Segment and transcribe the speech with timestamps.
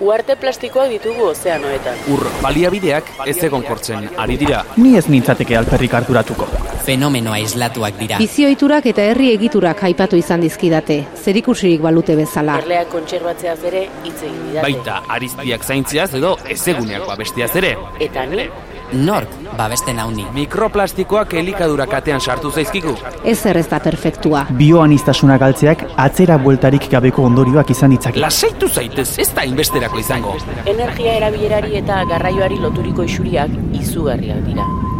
[0.00, 2.00] Uarte plastikoak ditugu ozeanoetan.
[2.12, 4.60] Ur baliabideak ez egon kortzen ari dira.
[4.76, 6.48] Ni ez nintzateke alperrik harturatuko.
[6.84, 8.18] Fenomenoa islatuak dira.
[8.20, 12.58] Bizioiturak eta herri egiturak aipatu izan dizkidate, zerikusirik balute bezala.
[12.60, 14.66] Erleak kontserbatzeaz ere hitz egin didate.
[14.68, 17.72] Baita ariztiak zaintziaz edo ezeguneak babestiaz ere.
[18.00, 18.44] Eta ni,
[18.92, 19.28] Nork
[19.58, 20.26] babesten hauni.
[20.34, 22.94] Mikroplastikoak elikadura katean sartu zaizkigu.
[23.24, 24.46] Ez ez da perfektua.
[24.50, 28.20] Bioanistasuna galtzeak atzera bueltarik gabeko ondorioak izan ditzake.
[28.20, 30.36] Lasaitu zaitez, ez da inbesterako izango.
[30.66, 34.66] energia erabilerari eta garraioari loturiko isuriak izugarriak dira.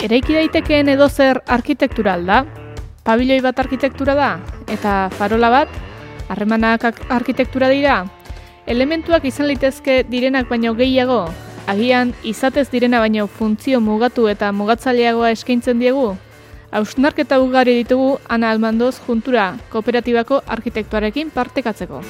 [0.00, 2.40] Eraiki daitekeen edozer arkitektural da.
[3.04, 4.30] Pabilioi bat arkitektura da
[4.70, 5.76] eta farola bat
[6.30, 8.04] harremanak ak- arkitektura dira.
[8.66, 11.24] Elementuak izan litezke direnak baino gehiago,
[11.66, 16.16] agian izatez direna baino funtzio mugatu eta mugatzaileagoa eskaintzen diegu.
[16.70, 22.02] Hausnarketa ugari ditugu Ana Almandoz juntura kooperatibako arkitektuarekin partekatzeko.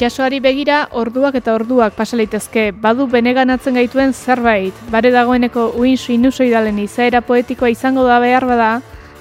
[0.00, 6.78] Itxasoari begira orduak eta orduak pasa litezke badu beneganatzen gaituen zerbait, bare dagoeneko uin sinusoidalen
[6.80, 8.70] izaera poetikoa izango da behar bada,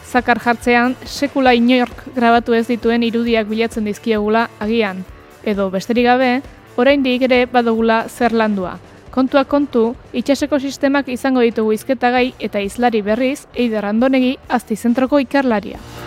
[0.07, 5.03] zakar jartzean sekula inork grabatu ez dituen irudiak bilatzen dizkiegula agian,
[5.43, 6.33] edo besterik gabe,
[6.79, 8.77] oraindik ere badugula zer landua.
[9.11, 15.98] Kontua kontu, itxaseko sistemak izango ditugu izketagai eta izlari berriz, Eider Andonegi aztizentroko ikerlaria.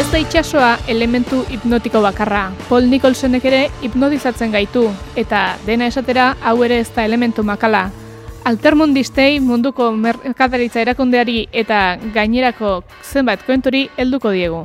[0.00, 2.46] Ez da itxasoa elementu hipnotiko bakarra.
[2.70, 7.82] Paul Nicholsonek ere hipnotizatzen gaitu, eta dena esatera hau ere ez da elementu makala.
[8.48, 14.62] Altermundistei munduko merkataritza erakundeari eta gainerako zenbat koenturi helduko diegu.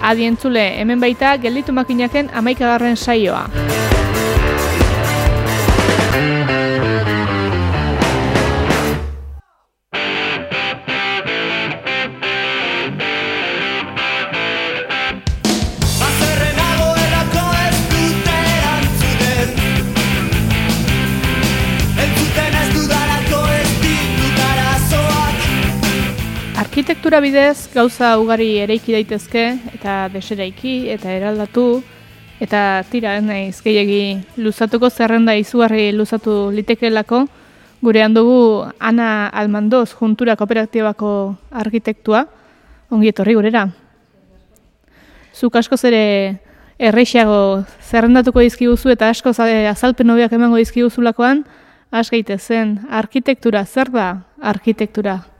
[0.00, 3.44] Adientzule, hemen baita gelditu makinaken amaikagarren saioa.
[27.12, 29.40] Arkitektura bidez gauza ugari eraiki daitezke
[29.76, 31.82] eta deseraiki eta eraldatu
[32.40, 37.26] eta tira ez naiz gehiegi luzatuko zerrenda izugarri luzatu litekeelako
[37.84, 42.22] gurean dugu Ana Almandoz juntura kooperatibako arkitektua
[42.88, 43.66] ongi etorri gurera.
[45.36, 46.38] Zuk askoz ere
[46.78, 51.44] erreixago zerrendatuko dizkiguzu eta asko azalpen hobeak emango dizkiguzulakoan,
[51.90, 55.31] has gaitezen arkitektura zer da arkitektura?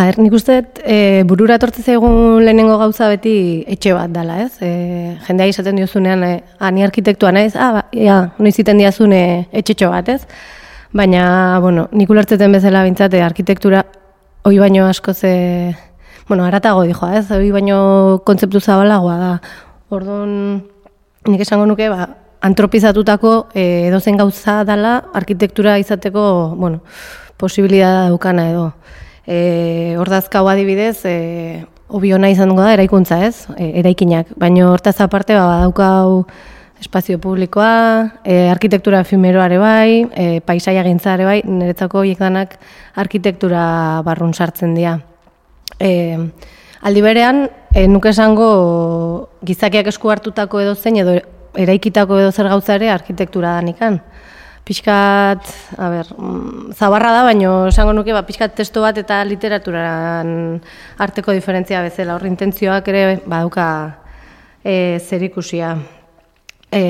[0.00, 0.54] A ber, nik uste
[0.88, 3.32] e, burura etortzen zaigun lehenengo gauza beti
[3.68, 4.54] etxe bat dela, ez?
[4.64, 4.68] E,
[5.26, 6.30] jendea izaten diozunean, e,
[6.64, 9.18] ani arkitektua naiz, ah, ba, ja, noiz iten diazune
[9.60, 10.22] etxetxo bat, ez?
[10.96, 11.24] Baina,
[11.60, 13.82] bueno, nik ulertzeten bezala bintzate arkitektura
[14.48, 15.34] hoi baino asko ze,
[16.30, 17.26] bueno, aratago dijoa, ez?
[17.36, 17.82] Hoi baino
[18.24, 19.30] kontzeptu zabalagoa da.
[19.92, 20.32] Orduan,
[21.28, 22.08] nik esango nuke, ba,
[22.48, 26.24] antropizatutako e, edozen gauza dela arkitektura izateko,
[26.56, 26.80] bueno,
[27.36, 28.66] posibilidad daukana edo.
[29.30, 34.32] E, Hordazkau adibidez, e, obiona izango da eraikuntza ez, e, eraikinak.
[34.40, 36.24] Baina hortaz aparte ba, daukau
[36.80, 42.56] espazio publikoa, e, arkitektura efimeroare bai, e, paisaia gintzare bai, niretzako hiek danak
[42.98, 43.62] arkitektura
[44.02, 44.96] barrun sartzen dira.
[45.78, 46.18] E,
[46.82, 48.50] aldi berean, e, nuke esango
[49.46, 51.20] gizakiak esku hartutako edo zein edo
[51.54, 54.00] eraikitako edo zer gauza ere arkitektura danikan.
[54.64, 55.46] Pixkat,
[55.78, 60.60] a ber, mm, zabarra da, baino esango nuke, ba, pixkat testo bat eta literaturan
[60.98, 62.14] arteko diferentzia bezala.
[62.14, 63.66] Hor intentzioak ere baduka
[64.62, 65.74] e, zer ikusia.
[66.70, 66.82] E,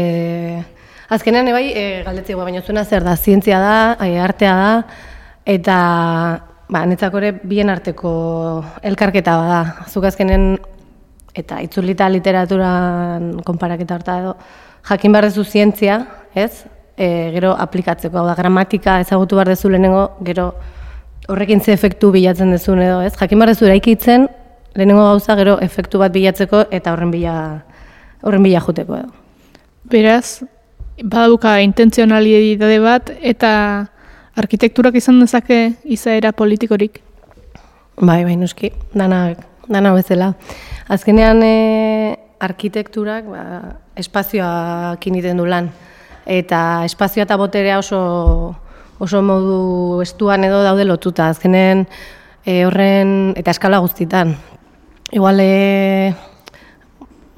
[1.09, 4.73] azkenean, ebai, e, galdetzea, baina zuena zer da, zientzia da, e, artea da,
[5.47, 5.77] eta
[6.71, 8.13] ba, netzako ere bien arteko
[8.83, 9.87] elkarketa bada.
[9.89, 10.53] Zuk azkenen,
[11.35, 14.37] eta itzulita literaturan konparaketa harta edo,
[14.91, 16.03] jakin behar dezu zientzia,
[16.35, 16.67] ez?
[17.01, 20.51] E, gero aplikatzeko, hau da, gramatika ezagutu behar dezu lehenengo, gero
[21.33, 23.15] horrekin ze efektu bilatzen dezun edo, ez?
[23.17, 24.29] Jakin behar dezu eraikitzen,
[24.77, 27.35] lehenengo gauza gero efektu bat bilatzeko eta horren bila,
[28.21, 29.15] horren bila juteko edo.
[29.91, 30.43] Beraz,
[31.01, 33.53] badabuka intentzionalitate bat eta
[34.37, 37.01] arkitekturak izan dezake izaera politikorik.
[38.01, 39.31] Bai, bai, noski, dana,
[39.69, 40.35] dana bezala.
[40.89, 43.45] Azkenean e, arkitekturak ba,
[44.01, 45.69] espazioak initen du lan.
[46.27, 48.55] Eta espazioa eta boterea oso,
[48.99, 51.29] oso modu estuan edo daude lotuta.
[51.29, 51.87] Azkenean
[52.45, 54.37] e, horren eta eskala guztitan.
[55.13, 56.15] Igual e,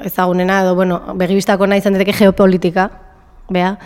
[0.05, 2.91] ezagunena edo, bueno, begibistako nahi izan deteke geopolitika,
[3.53, 3.77] bea,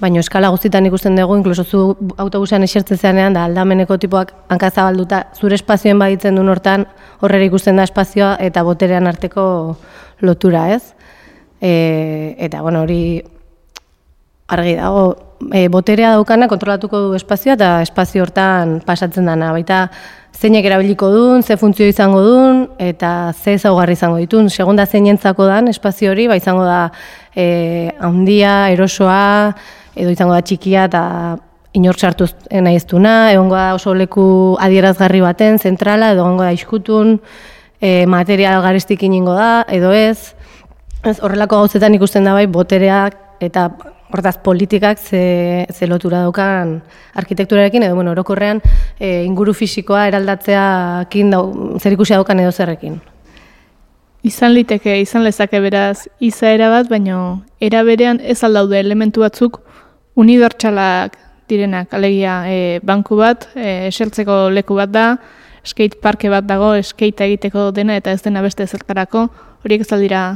[0.00, 1.82] baina eskala guztietan ikusten dugu, inkluso zu
[2.16, 6.86] autobusean esertzen zeanean, da aldameneko tipoak hankazabalduta, zure espazioen baditzen duen hortan,
[7.20, 9.46] horrera ikusten da espazioa eta boterean arteko
[10.20, 10.94] lotura, ez?
[11.60, 13.22] E, eta, bueno, hori
[14.48, 15.16] argi dago,
[15.52, 19.86] e, boterea daukana kontrolatuko du espazioa eta espazio hortan pasatzen dana, baita
[20.36, 24.50] zeinek erabiliko duen, ze funtzio izango duen, eta ze ezaugarri izango ditun.
[24.50, 26.90] Segunda zein entzako dan, espazio hori, ba izango da
[27.34, 29.56] e, handia, erosoa,
[29.96, 31.02] edo izango da txikia eta
[31.76, 37.20] inork sartu nahi ez egongo da oso leku adierazgarri baten, zentrala, edo egongo da iskutun,
[37.80, 40.34] e, material garestik iningo da, edo ez.
[41.04, 43.70] ez horrelako gauzetan ikusten da bai, botereak eta
[44.16, 46.80] hortaz politikak ze, ze lotura daukan
[47.14, 48.62] arkitekturarekin, edo bueno, orokorrean
[48.98, 51.44] e, inguru fisikoa eraldatzeakin dau,
[51.78, 52.98] zer ikusi daukan edo zerrekin.
[54.26, 59.60] Izan liteke, izan lezake beraz, izaera bat, baino era berean ez aldaude elementu batzuk
[60.16, 65.06] unibertsalak direnak, alegia e, banku bat, e, esertzeko leku bat da,
[65.66, 69.28] skate parke bat dago, skate egiteko dena eta ez dena beste zertarako,
[69.62, 70.26] horiek ez aldira,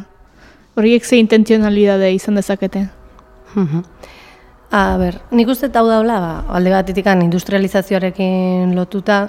[0.78, 2.86] horiek ze intentzionalidade izan dezakete.
[4.70, 9.28] A ber, nik uste hau daula, ba, alde batetik industrializazioarekin lotuta,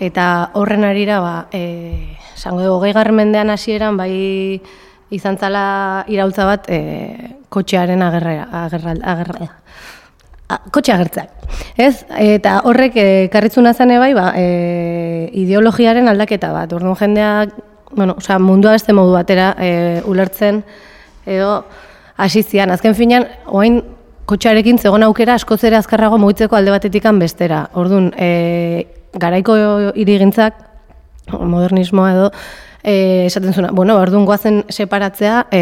[0.00, 4.60] eta horren arira, ba, e, sango dugu, gehi mendean hasieran bai
[5.10, 9.50] izan zala iraultza bat, e, kotxearen agerra, agerra, agerra,
[10.72, 11.30] kotxe agertzak.
[11.76, 12.06] Ez?
[12.16, 16.72] Eta horrek e, karritzuna zane bai, ba, e, ideologiaren aldaketa bat.
[16.72, 17.54] Orduan jendeak,
[17.92, 20.62] bueno, osea, mundua beste modu batera e, ulertzen,
[21.26, 21.64] edo,
[22.20, 22.70] hasi zian.
[22.70, 23.80] Azken finean, oain
[24.30, 27.64] kotxarekin zegoen aukera askozera azkarrago mugitzeko alde batetikan bestera.
[27.74, 28.86] Orduan, e,
[29.18, 29.56] garaiko
[29.98, 30.66] irigintzak,
[31.30, 32.28] modernismoa edo,
[32.82, 35.60] e, esaten zuna, bueno, orduan goazen separatzea e,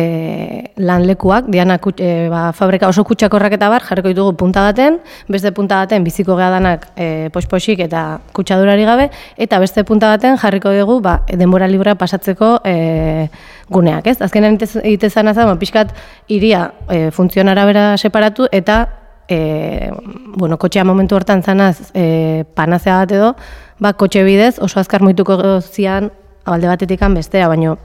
[0.77, 5.83] lanlekuak, diana e, ba, fabrika oso kutsakorrak eta bar, jarriko ditugu punta baten, beste punta
[5.83, 11.01] baten biziko geha danak e, posposik eta kutsadurari gabe, eta beste punta baten jarriko dugu
[11.05, 13.29] ba, denbora libra pasatzeko e,
[13.71, 14.21] guneak, ez?
[14.23, 15.95] Azkenean egite zana ba, pixkat
[16.29, 18.87] iria e, funtzionara bera separatu eta
[19.29, 19.91] e,
[20.37, 23.35] bueno, kotxea momentu hortan zanaz e, panazea bat edo,
[23.79, 26.11] ba, kotxe bidez oso azkar moituko zian
[26.45, 27.77] alde batetik bestea, baino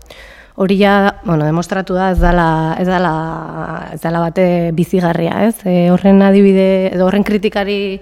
[0.56, 5.56] hori ja, bueno, demostratu da ez dala, ez dala, ez dala bate bizigarria, ez?
[5.65, 8.00] E, horren adibide, edo horren kritikari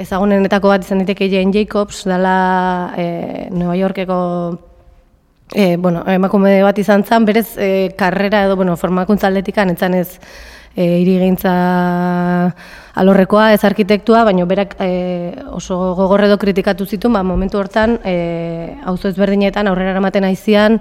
[0.00, 4.71] ezagunenetako bat izan diteke Jane Jacobs, dala e, New Yorkeko
[5.54, 10.08] e, bueno, emakume bat izan zen, berez e, karrera edo, bueno, formakuntza aldetikan, etzan ez
[10.74, 11.52] e, irigintza
[12.94, 19.08] alorrekoa, ez arkitektua, baina berak e, oso gogorredo kritikatu zitu, ba, momentu hortan, e, auzo
[19.12, 20.80] ezberdinetan aurrera eramaten aizian,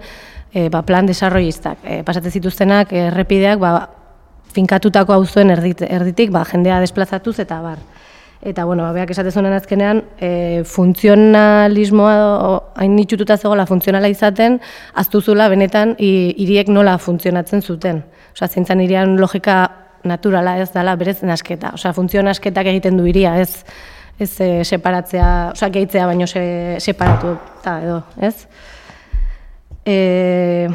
[0.53, 1.79] e, ba, plan desarroistak.
[1.83, 3.89] E, pasate zituztenak, errepideak, ba,
[4.51, 7.79] finkatutako auzoen erdit, erditik, ba, jendea desplazatuz eta bar.
[8.41, 12.15] Eta, bueno, beak esatezunen azkenean, e, funtzionalismoa
[12.81, 14.57] hain nitsututa zegoela funtzionala izaten,
[14.97, 18.01] aztuzula benetan hiriek nola funtzionatzen zuten.
[18.33, 19.61] Osa, zintzen irian logika
[20.09, 21.75] naturala ez dela berez nasketa.
[21.77, 23.61] Osea, funtzio nasketak egiten du iria, ez
[24.21, 26.41] ez e, separatzea, osea, gehitzea baino se,
[26.79, 28.35] separatu ta edo, ez?
[29.85, 30.67] E,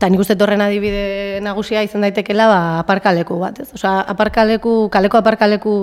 [0.00, 3.66] eta nik uste torren adibide nagusia izan daitekela ba, aparkaleku bat, ez?
[3.76, 5.74] Osea, aparkaleku, kaleko aparkaleku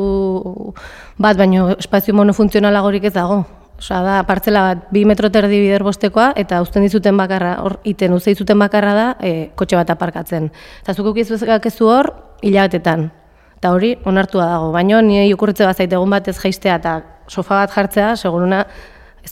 [1.21, 3.43] bat, baino espazio monofuntzionalagorik ez dago.
[3.77, 8.17] Osa, da, partzela bat, bi metro terdi bider bostekoa, eta uzten dizuten bakarra, hor, iten
[8.17, 10.49] uzte dizuten bakarra da, e, kotxe bat aparkatzen.
[10.81, 12.09] Eta zukuk izuzekezu hor,
[12.41, 13.11] hilabetetan.
[13.59, 14.73] Eta hori, onartua dago.
[14.73, 18.65] Baina, nire okurritze bat zaite egun batez jaistea eta sofa bat jartzea, seguruna,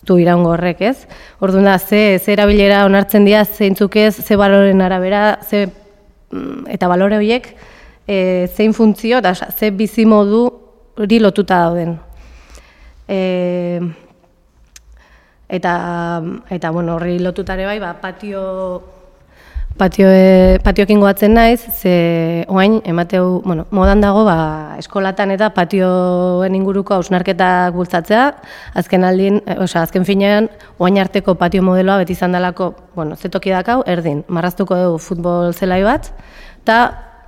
[0.05, 1.07] du iraungo horrek, ez?
[1.39, 5.65] Orduan da, ze, ze erabilera onartzen dira, zeintzuk ez, ze baloren arabera, ze,
[6.31, 7.51] mm, eta balore horiek,
[8.07, 10.47] e, zein funtzio, eta ze bizimodu
[10.97, 11.97] hori lotuta dauden.
[13.07, 13.81] E,
[15.47, 15.73] eta
[16.49, 18.94] eta bueno, horri lotutare bai, ba, patio
[19.77, 20.07] patio
[20.63, 27.75] patioekin goatzen naiz, ze orain emateu, bueno, modan dago ba, eskolatan eta patioen inguruko ausnarketak
[27.75, 28.25] bultzatzea.
[28.79, 33.51] Azken aldin, osea, azken finean orain arteko patio modeloa beti izan dalako, bueno, ze toki
[33.51, 36.11] dakau, erdin, marraztuko dugu futbol zelai bat,
[36.63, 36.79] eta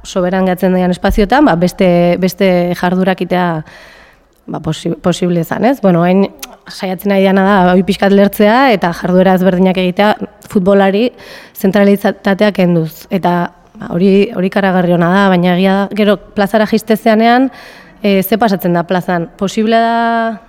[0.08, 3.48] soberan gatzen daian espaziotan, ba, beste, beste jardurakitea
[4.48, 5.80] ba, posi, posible izan, ez?
[5.84, 6.26] Bueno, hain
[6.68, 10.14] saiatzen nahi diana da, hoi pixkat lertzea eta jarduera ezberdinak egitea
[10.52, 11.10] futbolari
[11.56, 13.06] zentralizatatea kenduz.
[13.14, 13.38] Eta
[13.78, 17.52] ba, hori hori karagarri ona da, baina egia da, gero plazara jistezeanean,
[18.02, 19.32] e, ze pasatzen da plazan?
[19.38, 20.42] Posible da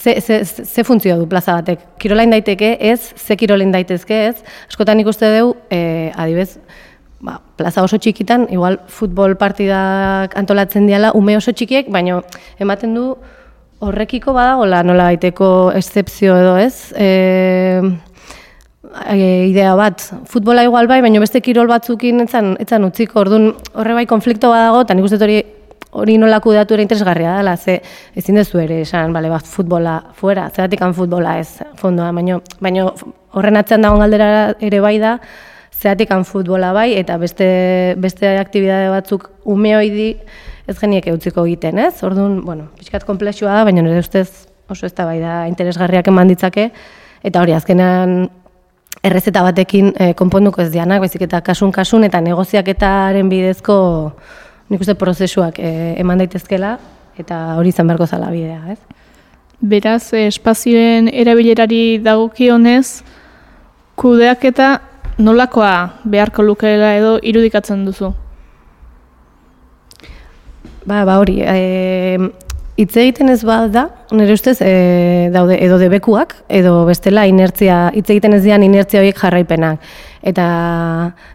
[0.00, 1.80] Ze, ze, ze funtzio du plaza batek?
[2.00, 4.38] Kirolain daiteke ez, ze kirolain daitezke ez?
[4.70, 6.62] Askotan ikuste dugu, e, adibez, ba,
[7.60, 12.22] plaza oso txikitan, igual futbol partidak antolatzen diala, ume oso txikiek, baina
[12.58, 13.10] ematen du
[13.84, 16.90] horrekiko badagola nola baiteko excepzio edo ez?
[16.96, 17.08] E,
[19.46, 24.06] idea bat, futbola igual bai, baina beste kirol batzukin etzan, etzan utziko, orduan horre bai
[24.10, 25.40] konflikto badago, eta nik uste hori
[25.90, 27.80] hori nola kudatu ere interesgarria dela, ze
[28.14, 32.92] ezin dezu ere esan, bale, bat futbola fuera, zeratik futbola ez, fondoa, baino, baino
[33.32, 35.18] horren atzean dagoen galdera ere bai da,
[35.80, 37.46] zeratik han futbola bai, eta beste,
[37.98, 40.08] beste aktibidade batzuk umeoi di,
[40.68, 41.94] ez geniek eutziko egiten, ez?
[42.04, 44.28] Orduan, bueno, pixkat komplexua da, baina nire ustez
[44.70, 46.68] oso ez da bai da interesgarriak eman ditzake,
[47.26, 48.28] eta hori azkenean
[49.06, 53.76] errezeta batekin eh, konponduko ez dianak, bezik eta kasun-kasun eta negoziaketaren bidezko
[54.70, 56.76] nik uste prozesuak e, eman daitezkela
[57.18, 58.78] eta hori izan beharko zala bidea, ez?
[59.60, 63.02] Beraz, eh, espazioen erabilerari dagokionez,
[64.00, 64.68] kudeak eta
[65.18, 68.12] nolakoa beharko lukeela edo irudikatzen duzu?
[70.86, 72.18] Ba, ba hori, e,
[72.80, 73.82] hitz egiten ez bat da,
[74.16, 79.20] nire ustez, e, daude edo debekuak, edo bestela inertzia, hitz egiten ez dian inertzia horiek
[79.20, 79.84] jarraipenak.
[80.26, 80.46] Eta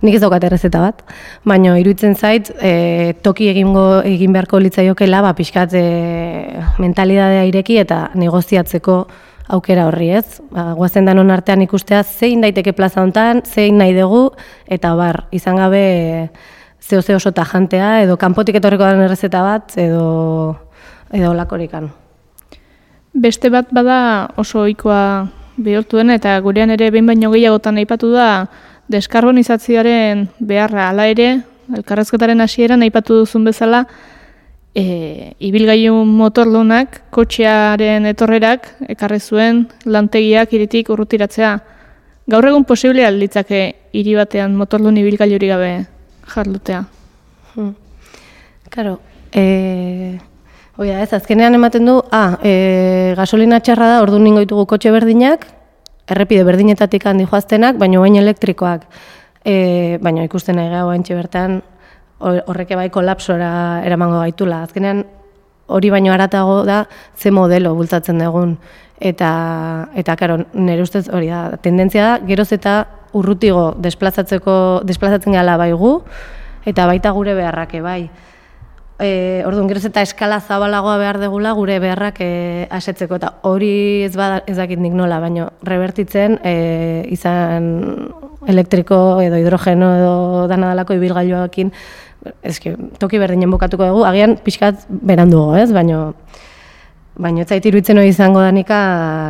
[0.06, 1.04] nik ez daukat errezeta bat,
[1.46, 5.86] baina iruditzen zait, e, toki egingo egin beharko litzaiokela, ba, pixkat e,
[6.82, 9.00] mentalidadea ireki eta negoziatzeko
[9.48, 10.42] aukera horri ez.
[10.52, 14.30] Ba, guazen danon artean ikustea zein daiteke plaza hontan, zein nahi dugu,
[14.68, 16.30] eta bar, izan gabe
[16.82, 20.06] zeo zeo oso tajantea, edo kanpotik etorriko den errezeta bat, edo
[21.14, 21.90] edo lakorikan.
[23.14, 28.48] Beste bat bada oso ohikoa bihurtu dena eta gurean ere behin baino gehiagotan aipatu da
[28.92, 31.30] deskarbonizazioaren beharra hala ere,
[31.74, 33.86] elkarrezketaren hasieran aipatu duzun bezala,
[34.76, 41.56] e, ibilgailu motorlunak, kotxearen etorrerak, ekarri zuen lantegiak iritik urrutiratzea.
[42.28, 43.64] Gaur egun posible alditzake
[43.96, 45.74] hiri batean motorlun ibilgailuri gabe
[46.36, 46.86] jarlutea.
[47.56, 47.76] Hmm.
[48.70, 49.00] Claro,
[49.32, 50.18] eh
[50.76, 55.46] Oia, ez, azkenean ematen du, ah, e, gasolina txarra da, ordu ningo ditugu kotxe berdinak,
[56.12, 58.84] errepide berdinetatik handi joaztenak, baina bain elektrikoak,
[59.48, 59.56] e,
[60.04, 61.62] baina ikusten nahi gau bertan,
[62.20, 64.64] horreke bai kolapsora eramango gaitula.
[64.64, 65.04] Azkenean,
[65.68, 66.86] hori baino aratago da,
[67.18, 68.58] ze modelo bultzatzen dugun.
[69.00, 69.32] Eta,
[69.96, 75.74] eta karo, nire ustez hori da, tendentzia da, geroz eta urrutigo desplazatzeko, desplazatzen gala bai
[75.76, 75.98] gu,
[76.66, 78.10] eta baita gure beharrake bai
[79.00, 84.14] e, orduan geroz eta eskala zabalagoa behar degula gure beharrak e, asetzeko eta hori ez
[84.16, 86.56] bada ez dakit nik nola, baino revertitzen e,
[87.12, 87.68] izan
[88.48, 90.16] elektriko edo hidrogeno edo
[90.52, 91.74] dana dalako ibilgailuakin
[92.44, 95.72] eske toki berdinen bukatuko dugu, agian pixkat berandugo, ez?
[95.76, 96.14] Baino
[97.16, 98.78] baino ez zait iruditzen hori izango danika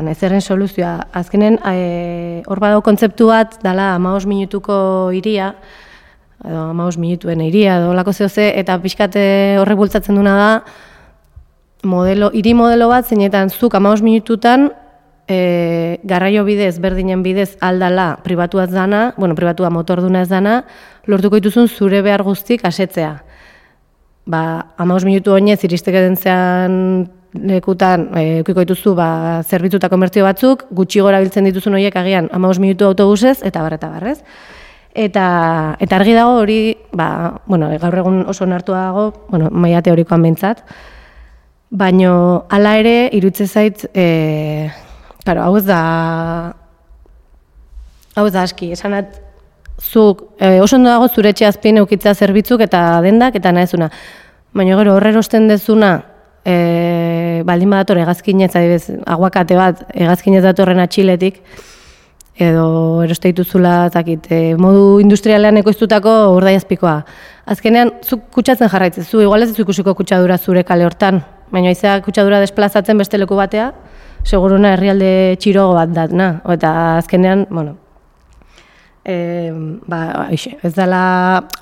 [0.06, 0.96] nezerren soluzioa.
[1.14, 4.78] Azkenen e, hor badago kontzeptu bat dala 15 minutuko
[5.14, 5.52] iria,
[6.46, 9.26] edo amaus minutuen iria, edo lako zehoze, eta pixkate
[9.62, 10.50] horrek bultzatzen duna da,
[11.86, 14.72] modelo, iri modelo bat, zeinetan zuk amaus minututan,
[15.28, 20.64] e, garraio bidez, berdinen bidez, aldala pribatuaz dana, bueno, pribatua motorduna ez dana,
[21.06, 23.18] lortuko dituzun zure behar guztik asetzea.
[24.26, 24.42] Ba,
[24.78, 26.76] amaus minutu oinez, iristeke den zean
[27.36, 28.08] lekutan,
[28.40, 33.42] eukiko dituzu, ba, zerbitzuta konbertio batzuk, gutxi gora biltzen dituzun horiek agian, amaus minutu autobusez,
[33.44, 34.20] eta barreta barrez.
[34.96, 40.24] Eta, eta argi dago hori, ba, bueno, gaur egun oso nartua dago, bueno, maia teorikoan
[40.24, 40.64] bentsat,
[41.70, 44.72] baino hala ere, irutze zait, e,
[45.26, 45.80] claro, hau ez da,
[48.16, 49.18] hau ez da aski, esanat,
[49.82, 53.90] zuk, e, oso ondo dago zure azpien eukitza zerbitzuk eta dendak, eta nahezuna.
[54.54, 55.98] Baina gero horre erosten dezuna,
[56.46, 58.54] e, baldin badator egazkinez,
[59.06, 61.42] aguakate bat, egazkinez datorren atxiletik,
[62.38, 67.00] edo eroste dituzula, zakit, e, modu industrialean ekoiztutako urdaiazpikoa.
[67.52, 72.40] Azkenean, zuk kutsatzen jarraitzen, zu igual ez ikusiko kutsadura zure kale hortan, baina izea kutsadura
[72.44, 73.72] desplazatzen beste leku batea,
[74.26, 76.40] seguruna herrialde txirogo bat dat, na?
[76.50, 77.78] Eta azkenean, bueno,
[79.06, 79.52] e,
[79.86, 81.02] ba, aixe, ez dela,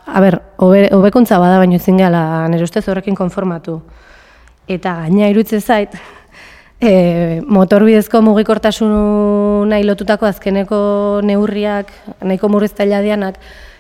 [0.08, 3.82] a ber, hobekuntza bada, baina ezin gala, nire ustez horrekin konformatu.
[4.72, 5.96] Eta gaina irutze zait,
[6.84, 10.80] E, motorbidezko mugikortasun nahi lotutako azkeneko
[11.24, 13.38] neurriak, nahiko murriztaila dianak,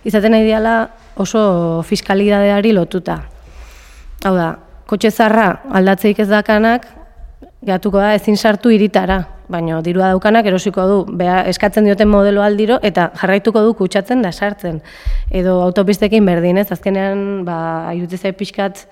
[0.07, 0.75] izaten nahi diala
[1.19, 3.17] oso fiskalidadeari lotuta.
[4.23, 4.47] Hau da,
[4.87, 6.87] kotxe zarra aldatzeik ez dakanak,
[7.65, 12.79] gatuko da ezin sartu iritara, baina dirua daukanak erosiko du, bea, eskatzen dioten modelo aldiro,
[12.84, 14.82] eta jarraituko du kutsatzen da sartzen.
[15.32, 17.58] Edo autopistekin berdin, ez, azkenean, ba,
[17.96, 18.86] irutizai pixkat,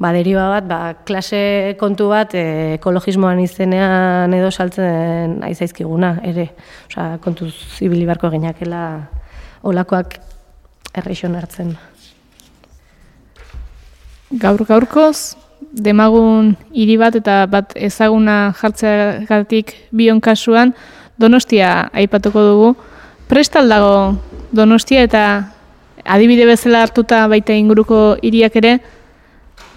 [0.00, 6.50] ba, deriba bat, ba, klase kontu bat, e, ekologismoan izenean edo saltzen aizaizkiguna, ere.
[6.90, 8.84] Osa, kontu zibili barko ginakela
[9.68, 10.18] olakoak
[10.98, 11.76] erreixon hartzen.
[14.28, 20.74] Gaur gaurkoz, demagun hiri bat eta bat ezaguna jartzeagatik bion kasuan
[21.18, 22.74] Donostia aipatuko dugu.
[23.28, 24.16] Prestal dago
[24.54, 25.22] Donostia eta
[26.04, 28.78] adibide bezala hartuta baita inguruko hiriak ere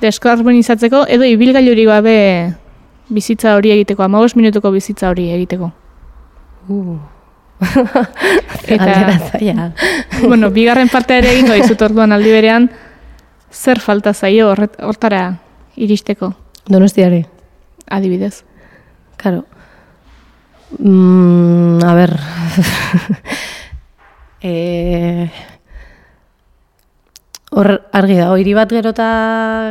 [0.02, 2.18] deskarbonizatzeko edo ibilgailurik gabe
[3.10, 5.72] bizitza hori egiteko, 15 minutuko bizitza hori egiteko.
[6.70, 6.98] Uh.
[8.74, 9.72] eta,
[10.24, 12.70] bueno, bigarren partea ere egingo dizut orduan aldi berean,
[13.52, 15.26] zer falta zaio hortara
[15.82, 16.36] iristeko?
[16.70, 17.26] Donostiari.
[17.90, 18.44] Adibidez.
[19.18, 19.42] Claro.
[20.80, 22.12] Mm, a ber.
[24.42, 25.30] eh,
[27.52, 29.08] hor argi da, hiri bat gerota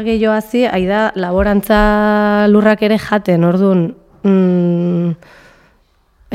[0.05, 3.87] gehiago hazi, ai da laborantza lurrak ere jaten, orduan,
[4.23, 5.14] mm,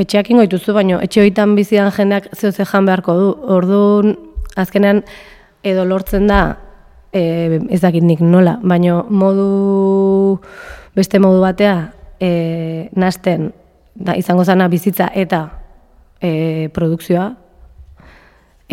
[0.02, 3.30] etxeak ingo dituzu, baina etxe hoitan bizian jendeak zeo jan beharko du.
[3.60, 4.18] Orduan,
[4.58, 5.04] azkenean,
[5.64, 6.58] edo lortzen da,
[7.16, 10.42] e, ez dakit nik nola, baina modu,
[10.96, 11.78] beste modu batea,
[12.20, 13.52] e, nasten,
[13.96, 15.46] da, izango zana bizitza eta
[16.20, 17.30] e, produkzioa,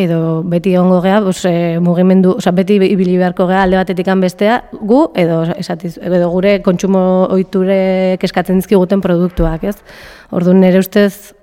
[0.03, 4.63] edo beti egongo gea, bos, e, mugimendu, oza, beti ibili beharko gea alde batetik bestea,
[4.73, 9.77] gu, edo, esatiz, edo gure kontsumo ohiture eskatzen dizkiguten produktuak, ez?
[10.33, 11.35] Orduan nire ustez,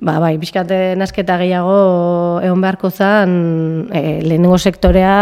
[0.00, 3.36] ba, bai, bizkate nasketa gehiago egon beharko zen,
[3.92, 5.18] e, lehenengo sektorea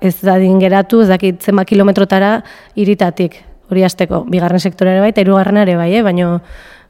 [0.00, 2.38] ez dadin geratu, ez dakit zema kilometrotara
[2.78, 3.40] iritatik,
[3.70, 6.02] hori azteko, bigarren sektorea bai, eta irugarren ere bai, eh?
[6.02, 6.38] baino,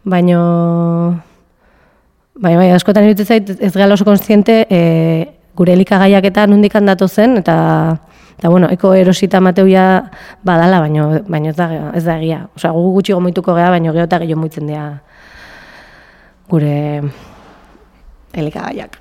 [0.05, 0.43] baino,
[2.39, 4.83] bai, bai, askotan irutu zait, ez gara oso konstiente, e,
[5.59, 7.57] gure elikagaiak eta nundik handatu zen, eta,
[8.39, 9.89] eta bueno, eko erosita mateuia
[10.47, 11.69] badala, baino, baino ez da,
[11.99, 12.45] ez da egia.
[12.55, 14.87] Osea, gu gutxi gomoituko gea, baino geho eta gehiago moitzen dira
[16.49, 17.03] gure
[18.33, 18.97] elikagaiak.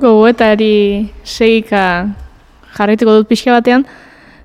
[0.00, 1.82] Gogoetari segika
[2.76, 3.86] jarraituko dut pixka batean,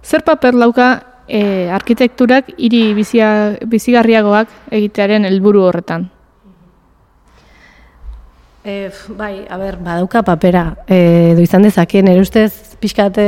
[0.03, 0.89] zer paper lauka
[1.27, 6.09] e, arkitekturak hiri bizigarriagoak egitearen helburu horretan?
[8.63, 13.23] E, bai, a ber, badauka papera, e, do izan dezakien, ere ustez pixkate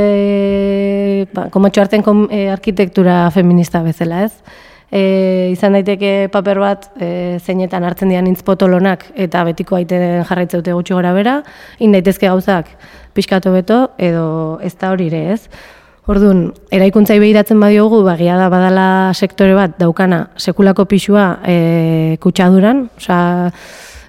[1.34, 4.62] ba, komatxo arten kom, e, arkitektura feminista bezala, ez?
[4.94, 10.74] E, izan daiteke paper bat e, zeinetan hartzen dian intzpotolonak eta betiko aiten jarraitzen dute
[10.76, 11.40] gutxi gora bera,
[11.80, 12.70] daitezke gauzak
[13.14, 15.40] pixkatu beto edo ez da hori ere ez.
[16.06, 23.48] Orduan, eraikuntzai behiratzen badiogu, bagia da badala sektore bat daukana sekulako pixua e, kutsaduran, osea,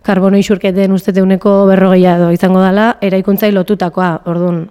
[0.05, 4.65] karbono isurketen uste teuneko berrogeia edo izango dela, eraikuntzai lotutakoa, orduan,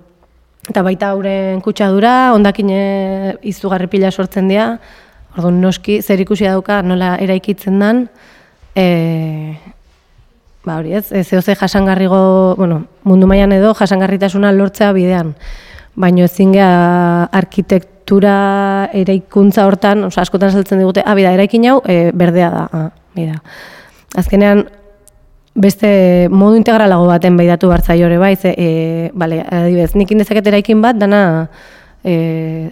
[0.68, 4.76] eta baita hauren kutsadura, ondakine izugarri pila sortzen dira,
[5.36, 8.06] orduan noski, zer ikusi dauka nola eraikitzen dan,
[8.76, 9.56] e,
[10.64, 15.34] ba hori ez, ez zehoze jasangarrigo, bueno, mundu mailan edo jasangarritasuna lortzea bidean,
[15.94, 18.36] baino ezin geha arkitektura
[18.94, 23.42] eraikuntza hortan, oza, askotan saltzen digute, ah, bida, eraikin hau, e, berdea da, ah, bida.
[24.16, 24.64] Azkenean,
[25.54, 30.82] beste modu integralago baten behidatu bartza jore bai, ze, e, bale, adibez, nik indezeket eraikin
[30.82, 31.20] bat, dana
[32.02, 32.70] e,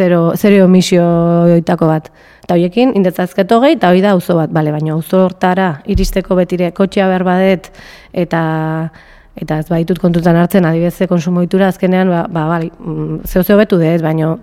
[0.00, 2.08] zero, zero emisioitako bat.
[2.44, 6.72] Eta horiekin, indetzazketo gehi, eta hori da auzo bat, bale, baina auzo hortara, iristeko betire,
[6.76, 7.70] kotxea behar badet,
[8.24, 8.42] eta
[9.40, 13.56] eta ez baitut kontutan hartzen, adibidez, ze konsumoitura azkenean, ba, ba, bale, mm, zeo zeo
[13.60, 14.34] betu dez, baina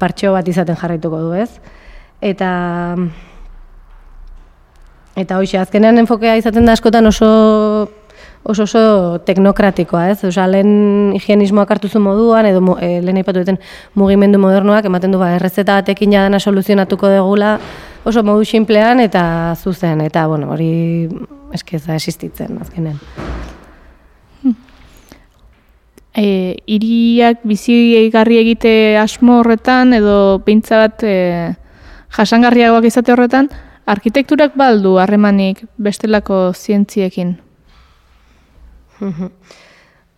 [0.00, 1.48] partxo bat izaten jarraituko du ez.
[2.20, 2.50] Eta,
[5.16, 7.30] eta hoxe, azkenean enfokea izaten da askotan oso
[8.48, 10.20] oso oso teknokratikoa, ez?
[10.24, 13.58] Osea, lehen higienismoak hartu zu moduan edo e, lehen aipatu duten
[13.94, 17.56] mugimendu modernoak ematen du ba errezeta batekin ja dena soluzionatuko degula
[18.04, 21.08] oso modu sinplean eta zuzen eta bueno, hori
[21.54, 23.00] eske ez da existitzen azkenen.
[26.16, 31.16] Eh, iriak bizi garri egite asmo horretan edo peintza bat e,
[32.16, 33.50] jasangarriagoak izate horretan,
[33.84, 37.36] arkitekturak baldu harremanik bestelako zientziekin.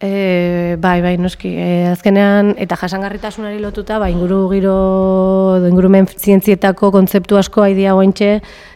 [0.00, 1.50] E, bai, bai, noski.
[1.58, 4.74] E, azkenean, eta jasangarritasunari lotuta, bai, inguru giro,
[5.66, 8.28] ingurumen zientzietako kontzeptu asko haidia gointxe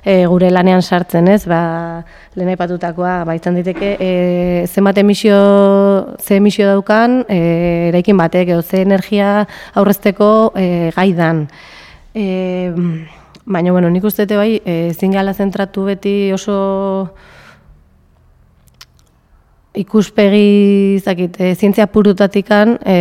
[0.02, 1.44] e, gure lanean sartzen, ez?
[1.46, 2.02] Ba,
[2.34, 5.38] lehen aipatutakoa, ba, izan diteke, e, zenbat emisio,
[6.18, 7.38] ze emisio daukan, e,
[7.92, 9.46] eraikin batek, edo ze energia
[9.78, 11.46] aurrezteko e, gaidan.
[12.18, 12.72] E,
[13.46, 17.12] baina, bueno, nik uste bai, e, zingala zentratu beti oso
[19.74, 22.96] ikuspegi zakit, e, zientzia purutatikan e,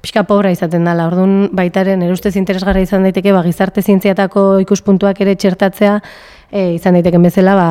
[0.00, 1.08] pixka pobra izaten dela.
[1.10, 5.98] Orduan baitaren erustez interesgarra izan daiteke ba, gizarte zientziatako ikuspuntuak ere txertatzea
[6.50, 7.68] e, izan daiteke bezala ba,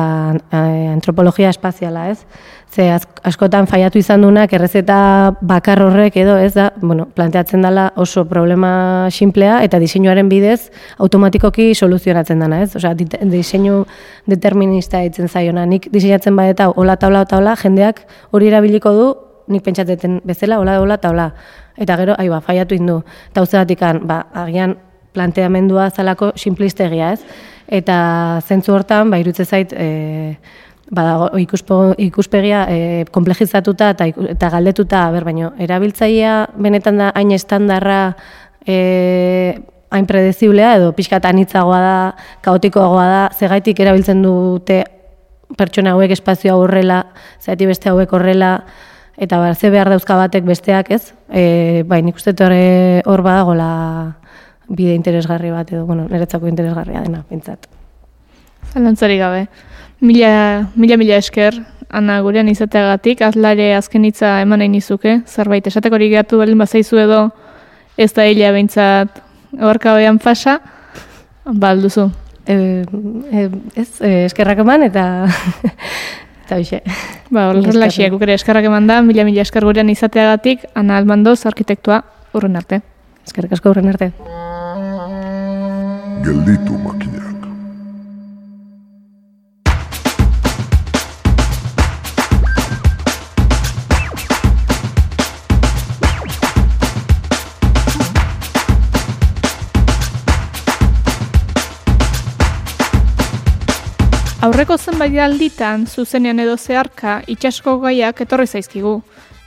[0.94, 2.20] antropologia espaziala, ez?
[2.70, 2.84] Ze
[3.26, 4.96] askotan faiatu izan dunak errezeta
[5.42, 10.70] bakar horrek edo, ez da, bueno, planteatzen dela oso problema simplea eta diseinuaren bidez
[11.02, 12.76] automatikoki soluzionatzen dana, ez?
[12.78, 13.80] Osea, diseinu
[14.30, 15.66] determinista ditzen zaiona.
[15.66, 19.10] Nik diseinatzen bad eta hola taula eta hola jendeak hori erabiliko du
[19.50, 21.32] nik pentsatzen bezala hola hola taula.
[21.74, 23.00] Eta gero, ai ba, faiatu indu.
[23.34, 24.76] Ta uzatatikan, ba, agian
[25.12, 27.24] planteamendua zalako simplistegia, ez?
[27.66, 27.96] Eta
[28.46, 30.36] zentzu hortan, ba, irutze zait, e,
[30.90, 38.00] badago ikuspo, ikuspegia e, komplejizatuta eta, eta galdetuta ber baino erabiltzailea benetan da hain estandarra
[38.66, 39.54] e,
[39.90, 41.96] hain predeziblea edo pixkat anitzagoa da
[42.42, 44.82] kaotikoagoa da zegaitik erabiltzen dute
[45.58, 47.04] pertsona hauek espazioa horrela
[47.40, 48.52] zaitik beste hauek horrela
[49.20, 52.34] eta bar, ze behar dauzka batek besteak ez e, bai nik uste
[53.06, 54.16] hor badagola
[54.68, 57.66] bide interesgarri bat edo bueno, niretzako interesgarria dena pintzat
[58.70, 59.48] Zalantzari gabe.
[60.00, 61.58] Mila, mila, mila esker,
[61.92, 67.02] ana gurean izateagatik, azlare azken hitza eman nahi nizuke, zerbait esateko hori gehatu baldin bazaizu
[67.02, 67.20] edo,
[68.00, 69.20] ez da hila behintzat
[69.60, 70.58] horka hoian fasa,
[71.44, 72.08] balduzu.
[72.46, 72.54] E,
[73.30, 75.04] e, ez, e, eskerrak eman eta...
[76.44, 76.80] eta bixe.
[77.30, 82.56] Ba, horrela ere eskerrak eman da, mila, mila esker gurean izateagatik, ana almandoz, arkitektua, urren
[82.56, 82.80] arte.
[83.26, 84.12] Eskerrak asko urren arte.
[86.24, 87.29] Gelditu makina.
[104.40, 108.92] Aurreko zenbait alditan zuzenean edo zeharka itsasko gaiak etorri zaizkigu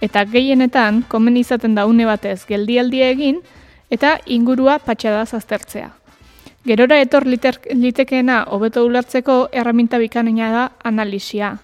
[0.05, 3.39] eta gehienetan komen izaten da une batez geldialdi egin
[3.89, 5.87] eta ingurua patxada aztertzea.
[6.69, 11.57] Gerora etor litekeena hobeto ulertzeko erraminta bikaina da analisia.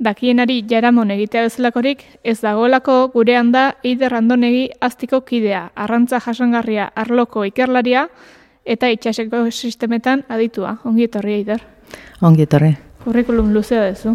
[0.00, 7.44] Dakienari jaramon egitea bezalakorik ez dagoelako gurean da eider randonegi aztiko kidea, arrantza jasangarria arloko
[7.44, 8.08] ikerlaria
[8.64, 10.78] eta itxaseko sistemetan aditua.
[10.84, 11.71] Ongi etorri eider.
[12.20, 12.76] Ongi etorri.
[13.04, 14.14] Kurrikulum luzea dezu.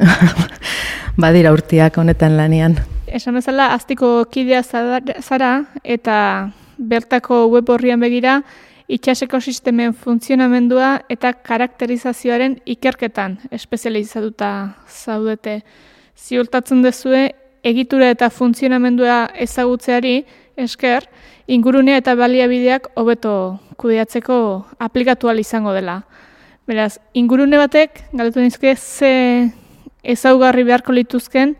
[1.22, 2.78] Badira urtiak honetan lanian.
[3.06, 5.52] Esan bezala, aztiko kidea zara
[5.84, 6.16] eta
[6.78, 8.40] bertako web horrian begira,
[8.90, 14.50] itxaseko sistemen funtzionamendua eta karakterizazioaren ikerketan espezializatuta
[14.88, 15.60] zaudete.
[16.16, 17.30] Ziurtatzen dezue,
[17.62, 20.24] egitura eta funtzionamendua ezagutzeari
[20.56, 21.06] esker,
[21.46, 23.34] ingurunea eta baliabideak hobeto
[23.76, 24.40] kudeatzeko
[24.78, 26.02] aplikatu izango dela.
[26.70, 29.50] Beraz, ingurune batek, galdetu nizke, ze
[30.06, 31.56] ezaugarri beharko lituzken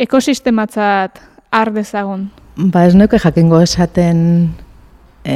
[0.00, 1.20] ekosistematzat
[1.52, 2.30] ar dezagun.
[2.56, 4.22] Ba, ez nuke jakingo esaten
[5.20, 5.34] e,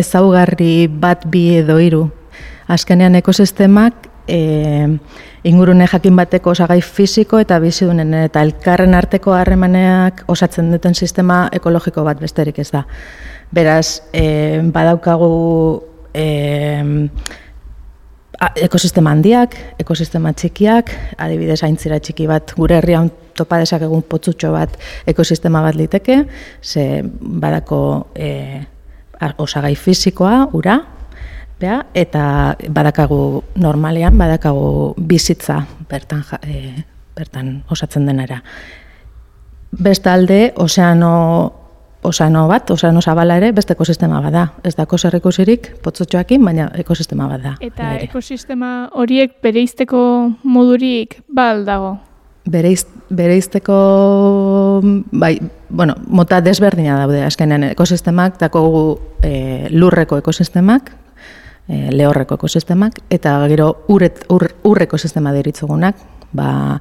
[0.00, 2.06] ezaugarri bat bi edo hiru.
[2.72, 4.40] Azkenean ekosistemak e,
[5.44, 12.08] ingurune jakin bateko osagai fisiko eta bizidunen eta elkarren arteko harremaneak osatzen duten sistema ekologiko
[12.08, 12.86] bat besterik ez da.
[13.52, 15.82] Beraz, e, badaukagu
[16.16, 16.26] e,
[18.56, 20.90] ekosistema handiak, ekosistema txikiak,
[21.22, 24.76] adibidez aintzira txiki bat, gure herrian topa egun potzutxo bat
[25.06, 26.24] ekosistema bat liteke,
[26.62, 28.60] ze badako e,
[29.38, 30.80] osagai fisikoa, ura,
[31.60, 36.84] bea, eta badakagu normalean, badakagu bizitza bertan, e,
[37.16, 38.42] bertan osatzen denara.
[39.72, 41.61] Bestalde, ozeano
[42.02, 44.46] osano bat, osano zabala ere, beste ekosistema bada.
[44.64, 47.54] Ez da koser ikusirik, potzotxoakin, baina ekosistema bada.
[47.62, 50.00] Eta ekosistema horiek bereizteko
[50.42, 51.96] modurik bal dago?
[52.50, 52.82] Bereiz,
[53.14, 53.76] bereizteko,
[55.12, 55.36] bai,
[55.70, 58.64] bueno, mota desberdina daude, azkenean ekosistemak, dako
[59.22, 60.90] e, lurreko ekosistemak,
[61.68, 66.02] e, lehorreko ekosistemak, eta gero urret, ur, ur ekosistema deritzugunak,
[66.36, 66.78] ba,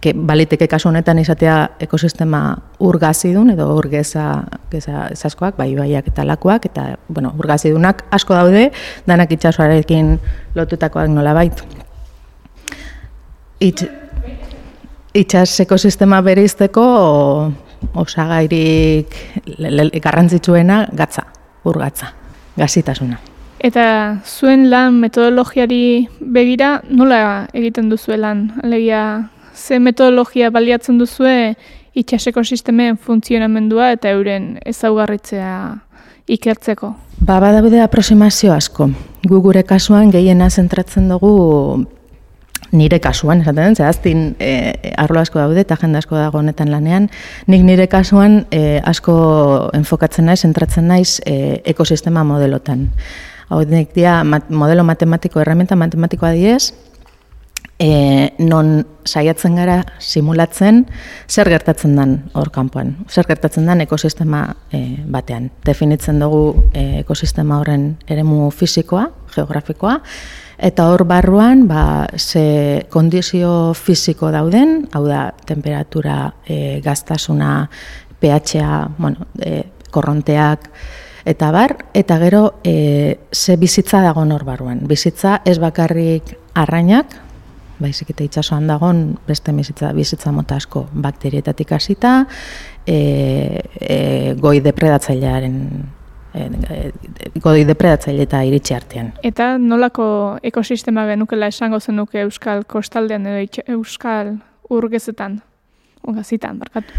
[0.00, 2.42] ke, baliteke kasu honetan izatea ekosistema
[2.84, 8.70] urgazidun edo urgeza geza esaskoak, bai baiak eta lakuak eta bueno, urgazidunak asko daude
[9.06, 10.16] danak itsasoarekin
[10.54, 11.64] lotutakoak nolabait.
[13.60, 13.86] Itx
[15.14, 16.84] itxas ekosistema bereizteko
[18.02, 19.14] osagairik
[20.02, 21.28] garrantzitsuena gatza,
[21.70, 22.10] urgatza,
[22.58, 23.33] gazitasuna.
[23.64, 28.50] Eta zuen lan metodologiari begira nola egiten duzue lan?
[28.60, 31.54] Alegia, ze metodologia baliatzen duzue
[31.96, 35.54] itxaseko sistemen funtzionamendua eta euren ezaugarritzea
[36.28, 36.92] ikertzeko?
[37.24, 38.90] Ba, badaude aproximazio asko.
[39.24, 41.34] Gu gure kasuan gehiena zentratzen dugu
[42.74, 47.08] nire kasuan, esaten den, zehaztin e, arlo asko daude eta jende asko dago honetan lanean,
[47.46, 52.90] nik nire kasuan e, asko enfokatzen naiz, zentratzen naiz e, ekosistema modelotan.
[53.54, 56.72] Hau nik dia mat, modelo matematiko, erramienta matematikoa diez,
[57.78, 60.80] e, non saiatzen gara simulatzen
[61.30, 62.96] zer gertatzen den hor kanpoan.
[63.06, 64.40] Zer gertatzen den ekosistema
[64.74, 65.52] e, batean.
[65.62, 69.04] Definitzen dugu e, ekosistema horren eremu fisikoa,
[69.36, 70.00] geografikoa,
[70.58, 77.54] eta hor barruan ba, ze kondizio fisiko dauden, hau da temperatura, e, gaztasuna,
[78.18, 79.60] pH-a, bueno, e,
[79.94, 80.70] korronteak,
[81.24, 84.86] eta bar, eta gero e, ze bizitza dago hor barruan.
[84.86, 87.16] Bizitza ez bakarrik arrainak,
[87.78, 92.26] baizik eta itsasoan dagon beste bizitza, bizitza mota asko bakterietatik hasita,
[92.86, 95.58] e, e, goi depredatzailearen
[96.34, 96.92] e, e,
[97.40, 99.12] goi depredatzaile eta iritsi artean.
[99.22, 100.06] Eta nolako
[100.42, 104.36] ekosistema genukela esango zenuke Euskal Kostaldean edo Euskal
[104.70, 105.40] Urgezetan?
[106.04, 106.92] Ungazitan, barkatu.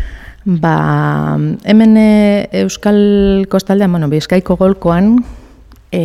[0.45, 5.19] Ba, hemen e, Euskal Kostaldean, bueno, Bizkaiko golkoan,
[5.93, 6.01] e,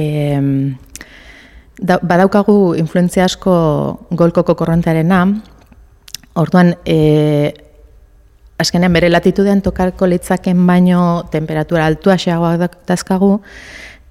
[1.81, 3.55] da, badaukagu influentzia asko
[4.11, 5.23] golkoko korrontearena,
[6.41, 7.53] orduan, e,
[8.61, 13.39] azkenean bere latitudean tokarko litzaken baino temperatura altua xeagoak dazkagu,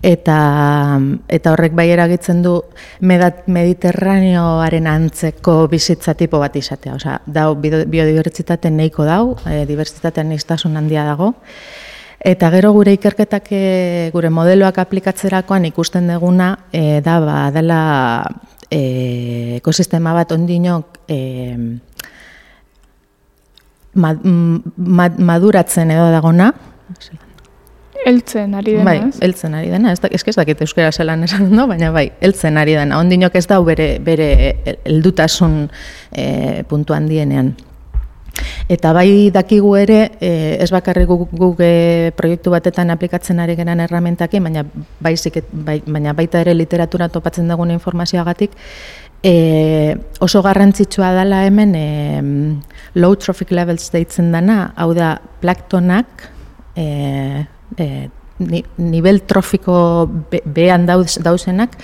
[0.02, 2.62] eta, eta horrek bai eragitzen du
[3.02, 6.96] mediterraneoaren antzeko bizitza tipo bat izatea.
[6.96, 11.34] Osea, dau bio- biodibertsitate nahiko dau, e, dibertsitatean iztasun handia dago,
[12.20, 17.78] Eta gero gure ikerketak e, gure modeloak aplikatzerakoan ikusten deguna e, da ba dela
[18.68, 21.56] e, ekosistema bat ondinok e,
[23.94, 26.52] ma, ma, maduratzen edo dagona,
[28.08, 29.18] Eltzen ari dena, bai, ez?
[29.22, 32.78] heltzen ari dena, ez da, ez dakit euskera zelan esan ondo, baina bai, heltzen ari
[32.78, 33.00] dena.
[33.00, 34.30] Ondinok ez dau bere bere
[34.86, 35.66] heldutasun
[36.12, 37.56] e, puntu handienean.
[38.72, 40.32] Eta bai dakigu ere, e,
[40.64, 44.64] ez bakarrik guk, guk e, proiektu batetan aplikatzen ari geran erramentekin, baina,
[45.04, 48.56] baizik, bai, baina baita ere literatura topatzen dugun informazioagatik,
[49.24, 51.86] e, oso garrantzitsua dela hemen e,
[52.96, 56.30] low trophic levels deitzen dana, hau da planktonak
[56.78, 56.86] e,
[57.78, 61.78] e, ni, nivel trofiko be, behan dauz, dauzenak,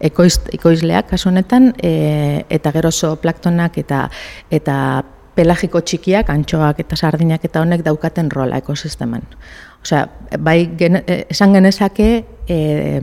[0.00, 4.08] ekoiz, ekoizleak kasu honetan, e, eta gero planktonak eta
[4.50, 4.76] eta
[5.36, 9.26] pelagiko txikiak, antxoak eta sardinak eta honek daukaten rola ekosisteman.
[9.84, 10.06] Osea,
[10.40, 13.00] bai gene, eh, esan genezake, eh,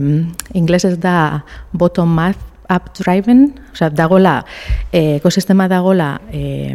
[0.54, 2.36] inglesez da bottom up
[2.70, 4.44] up driven, osea, dagola,
[4.92, 6.74] eh, ekosistema dagola eh,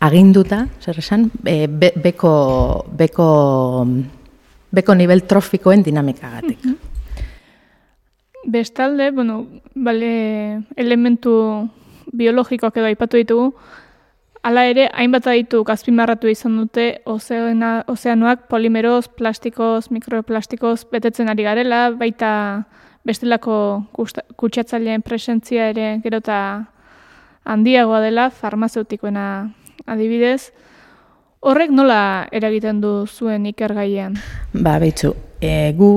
[0.00, 3.86] aginduta, zer esan, eh, be, beko, beko,
[4.76, 6.60] beko nivel trofikoen dinamikagatik.
[8.46, 9.40] Bestalde, bueno,
[9.74, 11.32] bale, elementu
[12.14, 13.48] biologikoak edo aipatu ditugu,
[14.46, 21.90] hala ere, hainbat aditu azpimarratu izan dute ozeana, ozeanoak polimeroz, plastikoz, mikroplastikoz betetzen ari garela,
[21.90, 22.30] baita
[23.06, 23.56] bestelako
[24.38, 26.38] kutsatzaileen presentzia ere gero eta
[27.46, 29.26] handiagoa dela, farmazeutikoena
[29.86, 30.52] adibidez.
[31.46, 34.16] Horrek nola eragiten du zuen ikergaian?
[34.50, 35.90] Ba, behitzu, e, gu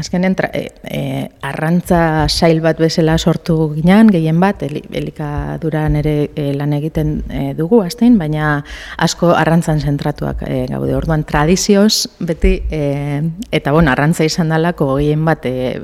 [0.00, 1.00] azkenen tra, e, e,
[1.44, 7.42] arrantza sail bat bezala sortu ginen, gehien bat, eli, elikaduran ere e, lan egiten e,
[7.58, 8.54] dugu, aztein, baina
[8.96, 10.94] asko arrantzan zentratuak e, gaude.
[10.96, 13.20] Orduan, tradizioz, beti, e,
[13.52, 15.82] eta bueno, arrantza izan dalako gehien bat, e,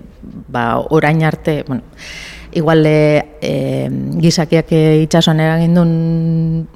[0.48, 1.85] ba, orain arte, bueno,
[2.57, 3.53] igual e, e,
[4.24, 5.92] gizakiak e, itxasuan eragin duen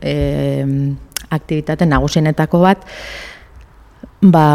[0.04, 0.12] e,
[1.30, 2.86] aktivitate nagusienetako bat,
[4.22, 4.46] ba,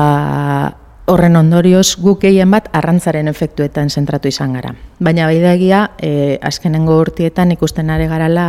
[1.08, 4.73] horren ondorioz guk gehien bat arrantzaren efektuetan zentratu izan gara.
[4.99, 8.47] Baina bai da egia, e, azkenengo urtietan ikusten are garala,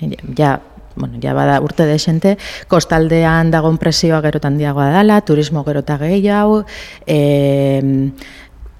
[0.00, 0.56] e, ja,
[0.96, 2.36] bueno, ja bada urte desente,
[2.72, 6.64] kostaldean dagoen presioa gero eta handiagoa dela, turismo gero eta gehiago,
[7.06, 8.10] e,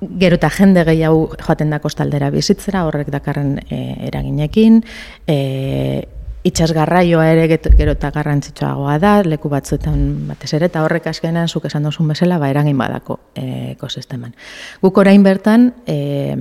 [0.01, 4.81] gero eta jende gehiago joaten da kostaldera bizitzera, horrek dakarren e, eraginekin,
[5.29, 6.09] e,
[6.47, 11.67] itxas garraioa ere gero eta garrantzitsuagoa da, leku batzuetan batez ere, eta horrek askenean zuk
[11.67, 14.37] esan duzun bezala, ba, eragin badako e, ekosisteman.
[14.83, 16.37] Guk orain bertan, e,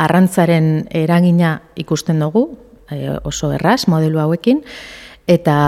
[0.00, 2.48] arrantzaren eragina ikusten dugu,
[2.90, 4.62] e, oso erraz, modelu hauekin,
[5.26, 5.58] eta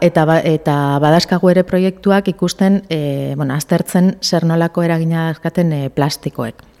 [0.00, 5.82] eta ba, eta badaskago ere proiektuak ikusten e, bueno, aztertzen zer nolako eragina dauzkaten e,
[5.94, 6.71] plastikoek.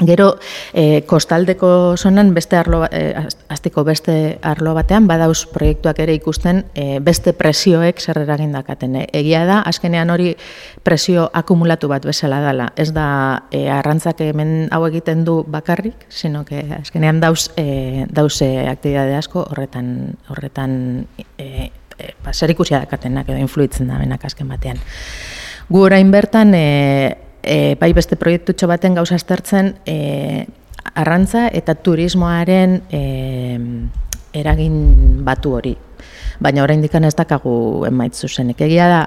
[0.00, 0.38] Gero,
[0.72, 3.12] e, kostaldeko zonan beste arlo, e,
[3.52, 8.96] aztiko beste arlo batean, badauz proiektuak ere ikusten e, beste presioek zer eragin dakaten.
[8.96, 10.32] E, egia da, azkenean hori
[10.82, 12.70] presio akumulatu bat bezala dela.
[12.74, 18.40] Ez da, e, arrantzak hemen hau egiten du bakarrik, sino que azkenean dauz, e, dauz
[18.40, 21.04] e, aktibidade asko horretan, horretan
[21.36, 24.80] e, e, ba, zer ikusia dakatenak edo influitzen da benak azken batean.
[25.68, 30.46] Gu orain bertan, e, e, bai beste proiektutxo baten gauza aztertzen e,
[30.94, 33.02] arrantza eta turismoaren e,
[34.32, 35.76] eragin batu hori.
[36.42, 38.60] Baina orain dikan ez dakagu emaitz zuzenik.
[38.64, 39.02] Egia da,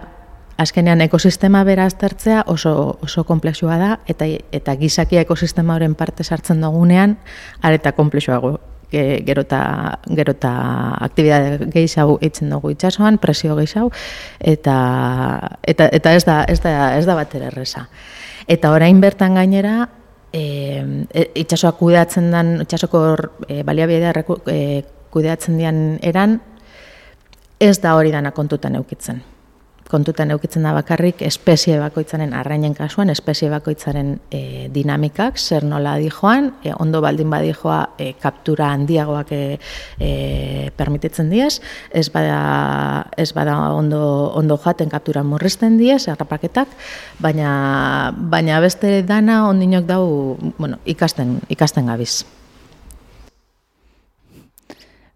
[0.61, 6.61] azkenean ekosistema bera aztertzea oso, oso komplexua da, eta, eta gizakia ekosistema horren parte sartzen
[6.63, 7.17] dugunean,
[7.61, 8.57] areta komplexuago
[8.95, 10.51] gero eta gero eta
[11.03, 13.91] aktibidade gehiago eitzen dugu itsasoan, presio gehiago
[14.39, 14.77] eta
[15.63, 17.87] eta eta ez da ez da ez da batera erresa.
[18.47, 19.89] Eta orain bertan gainera,
[20.33, 20.83] e,
[21.41, 23.05] itxasoa kudeatzen den, itxasoko
[23.47, 24.13] e, baliabidea
[24.51, 26.39] e, kudeatzen dian eran,
[27.59, 29.23] ez da hori dana kontutan eukitzen
[29.89, 34.39] kontutan eukitzen da bakarrik espezie bakoitzaren arrainen kasuan, espezie bakoitzaren e,
[34.73, 39.41] dinamikak, zer nola di joan, e, ondo baldin badi joa e, kaptura handiagoak e,
[40.01, 40.09] e,
[40.77, 41.59] permititzen diez,
[41.93, 44.01] ez bada, ez bada ondo,
[44.33, 46.73] ondo joaten kaptura murrizten diez, errapaketak,
[47.21, 50.05] baina, baina beste dana ondinok dau
[50.57, 52.23] bueno, ikasten, ikasten gabiz.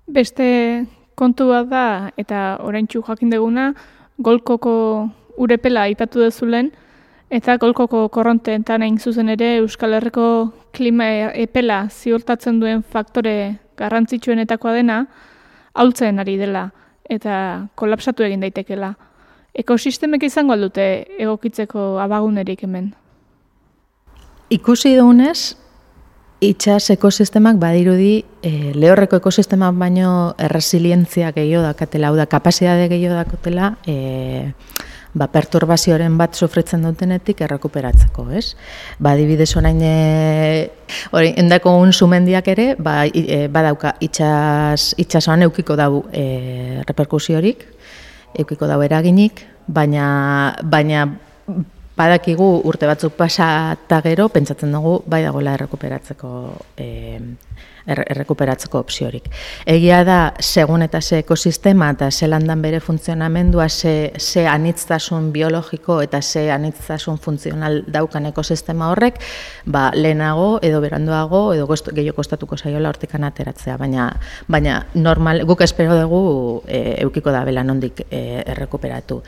[0.09, 0.45] Beste
[1.17, 3.73] kontu bat da, eta orain jakin deguna,
[4.21, 6.71] golkoko urepela aipatu dezulen,
[7.31, 10.25] eta golkoko korronteetan hain zuzen ere Euskal Herriko
[10.75, 15.03] klima epela ziurtatzen duen faktore garrantzitsuenetakoa dena,
[15.73, 16.69] haultzen ari dela
[17.09, 18.93] eta kolapsatu egin daitekela.
[19.57, 20.85] Ekosistemek izango aldute
[21.17, 22.91] egokitzeko abagunerik hemen?
[24.49, 25.55] Ikusi dugunez,
[26.39, 33.73] itxas ekosistemak badirudi e, lehorreko ekosistemak baino erresilientzia gehiago dakatela, hau da, kapasidade gehiago dakatela,
[33.85, 34.53] e,
[35.13, 38.53] ba, perturbazioaren bat sufritzen dutenetik errekuperatzeko, ez?
[39.03, 40.69] Ba, dibidez orain, e,
[41.11, 47.65] hori, endako un sumendiak ere, ba, e, badauka itxas, itxasoan eukiko dau e, reperkusiorik,
[48.39, 51.07] eukiko dau eraginik, baina, baina
[51.99, 56.31] badakigu urte batzuk pasa eta gero, pentsatzen dugu, bai dagoela errekuperatzeko
[56.79, 57.19] eh,
[57.89, 59.29] er, errekuperatzeko opziorik.
[59.69, 66.01] Egia da, segun eta ze ekosistema eta ze landan bere funtzionamendua, ze, ze anitztasun biologiko
[66.01, 69.19] eta ze anitztasun funtzional daukan ekosistema horrek,
[69.65, 74.09] ba, lehenago edo beranduago edo gehiago kostatuko zaiola hortikan ateratzea, baina,
[74.47, 79.21] baina normal, guk espero dugu e, eukiko da bela nondik e, errekuperatu.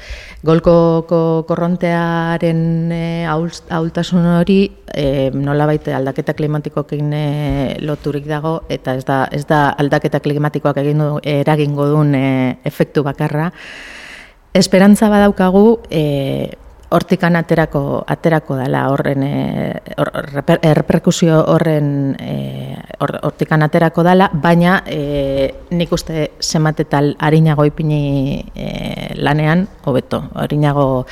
[0.44, 4.62] Golkoko korrontearen e, ahultasun hori
[4.94, 7.26] e, nola baite aldaketa klimatikokin e,
[7.86, 12.26] loturik dago eta ez da, ez da aldaketa klimatikoak egin du, eragingo duen e,
[12.68, 13.52] efektu bakarra.
[14.54, 16.04] Esperantza badaukagu e,
[16.92, 19.36] hortikan aterako aterako dela horren e,
[19.98, 20.12] or,
[20.60, 22.18] reperkusio horren
[23.00, 28.04] hortikan aterako dela, baina e, nik uste zematetal harinago ipini
[28.56, 28.68] e,
[29.16, 31.06] lanean, hobeto, harinago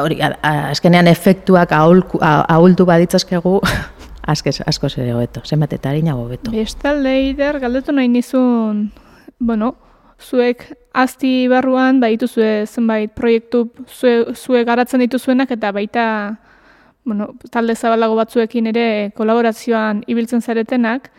[0.00, 3.58] hori, azkenean efektuak ahultu baditzazkegu
[4.22, 6.52] asko asko ere hobeto, zenbat eta harinago hobeto.
[6.54, 8.90] Bestalde Ider galdetu nahi nizun,
[9.38, 9.74] bueno,
[10.22, 16.06] zuek azti barruan baitu zue zenbait proiektu zue, zue garatzen dituzuenak eta baita
[17.04, 21.10] bueno, talde zabalago batzuekin ere kolaborazioan ibiltzen zaretenak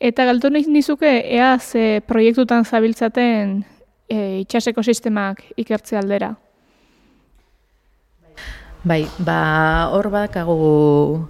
[0.00, 3.62] eta galdetu nahi nizuke ea ze proiektutan zabiltzaten
[4.08, 6.34] e, itxaseko sistemak ikertze aldera.
[8.84, 11.28] Bai, ba hor bakagu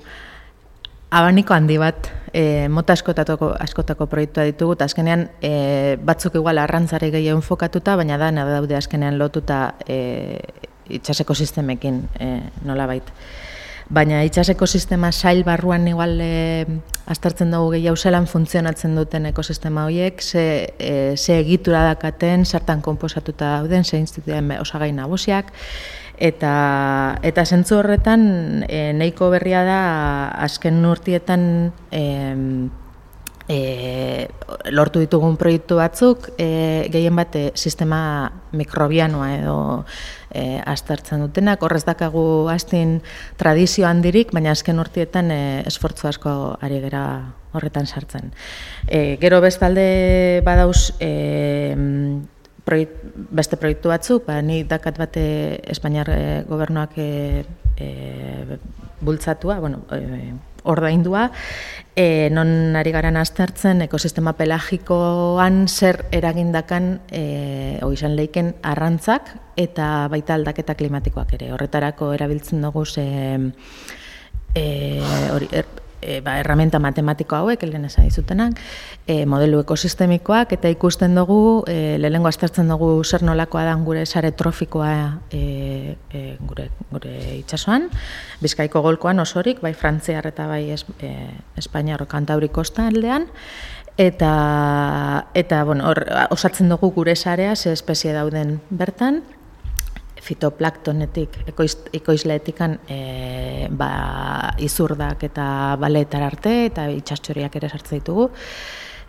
[1.11, 7.09] Abaniko handi bat, e, mota askotako, askotako proiektua ditugu, eta azkenean e, batzuk igual arrantzare
[7.15, 10.37] gehiago enfokatuta, baina da, daude azkenean lotuta e,
[10.93, 12.29] itxaseko sistemekin e,
[12.69, 13.09] nola bait.
[13.89, 16.67] Baina itxaseko sistema sail barruan igual e,
[17.09, 23.55] astartzen dugu gehiago zelan funtzionatzen duten ekosistema horiek, ze, e, ze egitura dakaten, sartan komposatuta
[23.57, 25.55] dauden, ze instituzioen osagai nagusiak,
[26.19, 29.81] eta eta sentzu horretan e, nahiko berria da
[30.45, 32.03] azken urtietan e,
[33.49, 34.29] e,
[34.71, 38.01] lortu ditugun proiektu batzuk e, gehien bat sistema
[38.53, 39.59] mikrobianoa edo
[40.31, 41.63] e, aztertzen dutenak.
[41.65, 42.99] Horrez dakagu hastin
[43.41, 47.05] tradizio handirik, baina azken urtietan e, esfortzu asko ari gera
[47.57, 48.33] horretan sartzen.
[48.87, 51.13] E, gero bestalde badauz e,
[52.69, 53.01] proiekt,
[53.33, 55.25] beste proiektu batzuk, ba, ni dakat bate
[55.73, 57.09] Espainiar e, gobernuak e,
[57.81, 58.59] e,
[59.01, 60.35] bultzatua, bueno, e,
[60.69, 61.31] ordaindua,
[61.97, 67.23] e, non ari garan aztertzen ekosistema pelagikoan zer eragindakan e,
[67.95, 71.53] izan leiken arrantzak eta baita aldaketa klimatikoak ere.
[71.57, 73.09] Horretarako erabiltzen dugu ze,
[74.55, 74.67] e,
[75.33, 75.67] hori, er,
[76.03, 78.59] e, ba, erramenta matematiko hauek, lehen esan dizutenak,
[79.07, 84.33] e, modelu ekosistemikoak, eta ikusten dugu, e, lehenengo aztertzen dugu zer nolakoa da gure sare
[84.33, 84.93] trofikoa
[85.31, 87.89] e, e, gure, gure itxasoan,
[88.43, 91.15] bizkaiko golkoan osorik, bai frantziar eta bai es, e,
[91.59, 93.27] Espainiar kantauri kosta aldean,
[93.99, 99.23] eta, eta bueno, or, osatzen dugu gure sarea, ze espezie dauden bertan,
[100.29, 101.39] fitoplaktonetik,
[101.97, 102.99] ekoizleetikan e,
[103.71, 103.93] ba,
[104.65, 105.47] izurdak eta
[105.81, 108.29] baletar arte eta itxastxoriak ere sartzen ditugu.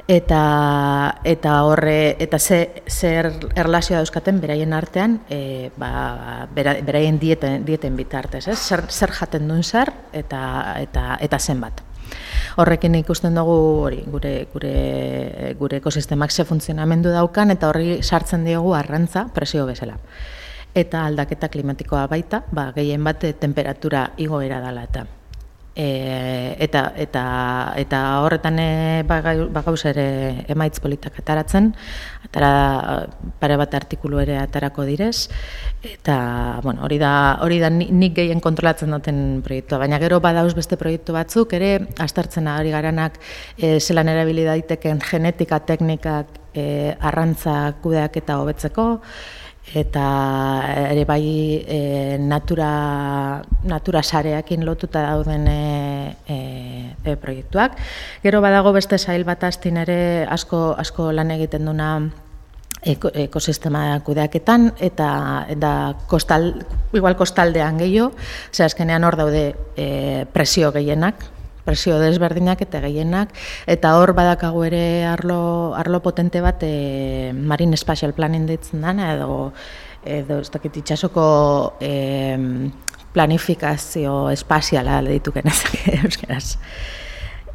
[0.10, 0.42] Eta,
[1.22, 2.58] eta horre, eta ze,
[2.90, 8.58] zer erlazioa dauzkaten beraien artean, e, ba, beraien dieten, dieten bitartez, ez?
[8.58, 10.42] Zer, zer jaten duen zer eta,
[10.82, 11.84] eta, eta zenbat.
[12.58, 14.74] Horrekin ikusten dugu hori, gure, gure,
[15.62, 20.00] gure ekosistemak ze funtzionamendu daukan eta horri sartzen diogu arrantza presio bezala
[20.80, 25.06] eta aldaketa klimatikoa baita, ba, gehien bat eh, temperatura igoera dela eta.
[25.80, 27.24] E, eta, eta,
[27.80, 30.08] eta horretan e, bagauz ere
[30.52, 31.70] emaitz politak ataratzen,
[32.26, 33.06] atara
[33.40, 35.30] pare bat artikulu ere atarako direz,
[35.80, 36.18] eta
[36.66, 37.14] bueno, hori da,
[37.46, 41.72] hori da nik gehien kontrolatzen duten proiektua, baina gero badauz beste proiektu batzuk, ere
[42.02, 43.22] astartzen hori garanak
[43.56, 48.90] e, zelan erabili daiteken genetika, teknikak, e, arrantza kudeak eta hobetzeko,
[49.76, 50.06] eta
[50.90, 51.26] ere bai
[51.62, 56.38] e, natura, natura sareakin lotuta dauden e, e,
[57.04, 57.78] e, proiektuak.
[58.24, 61.92] Gero badago beste sail bat astin ere asko, asko lan egiten duna
[62.82, 65.10] eko, ekosistema kudeaketan eta
[65.56, 65.74] da
[66.08, 66.54] kostal,
[66.94, 68.14] igual kostaldean gehiago,
[68.52, 69.44] ze azkenean hor daude
[69.76, 71.28] e, presio gehienak,
[71.70, 73.36] presio desberdinak eta gehienak
[73.70, 79.54] eta hor badakago ere arlo, arlo potente bat e, Marine Spatial Planning ditzen dana edo
[80.06, 81.26] edo ez dakit itxasoko
[81.84, 81.92] e,
[83.14, 86.56] planifikazio espaziala ditu genezak euskeraz.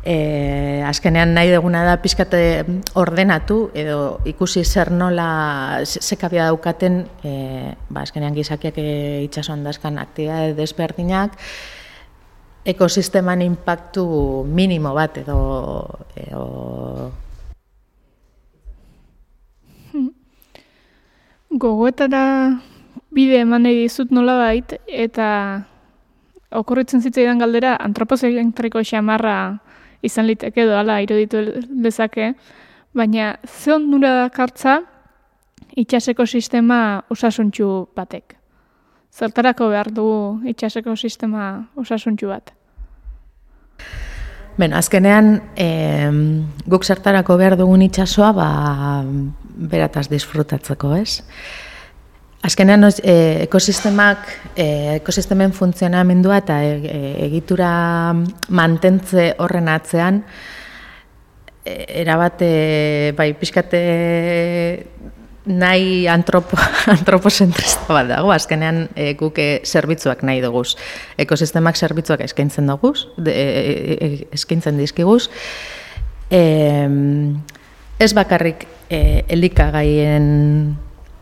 [0.05, 2.41] E, azkenean nahi duguna da pizkate
[3.01, 7.33] ordenatu edo ikusi zer nola sekabia daukaten e,
[7.89, 8.91] ba, azkenean gizakiak e,
[9.25, 11.41] itxasuan dazkan aktibitate desberdinak
[12.65, 14.05] ekosisteman impactu
[14.49, 15.39] minimo bat edo,
[16.17, 16.43] edo
[19.93, 20.09] hmm.
[21.61, 22.25] gogoetara
[23.15, 25.29] bide eman nahi dizut nola bait, eta
[26.55, 29.59] okorritzen zitzaidan galdera antropozentriko xamarra
[30.03, 32.33] izan liteke edo ala iruditu dezake,
[32.95, 34.81] baina ze nura dakartza
[35.77, 38.44] itxaseko sistema osasuntxu batek?
[39.15, 40.07] Zertarako behar du
[40.51, 42.51] itxaseko sistema osasuntxu bat?
[44.59, 45.69] Ben, azkenean, e,
[46.71, 48.49] guk zertarako behar dugun itxasoa, ba,
[49.71, 51.23] berataz disfrutatzeko, ez?
[52.45, 53.15] Azkenean, e,
[53.47, 54.67] ekosistemak, e,
[54.99, 57.71] ekosistemen funtzionamendua eta e, e, egitura
[58.51, 60.23] mantentze horren atzean,
[61.65, 62.51] e, erabate,
[63.19, 63.85] bai, pixkate
[65.47, 66.57] nahi antropo,
[66.97, 70.65] antropozentrista bat dago, azkenean e, guk e, zerbitzuak nahi dugu.
[71.21, 72.95] Ekosistemak zerbitzuak eskaintzen dugu,
[73.27, 75.29] e, e, eskaintzen dizkiguz.
[76.33, 76.43] E,
[78.01, 80.27] ez bakarrik e, elikagaien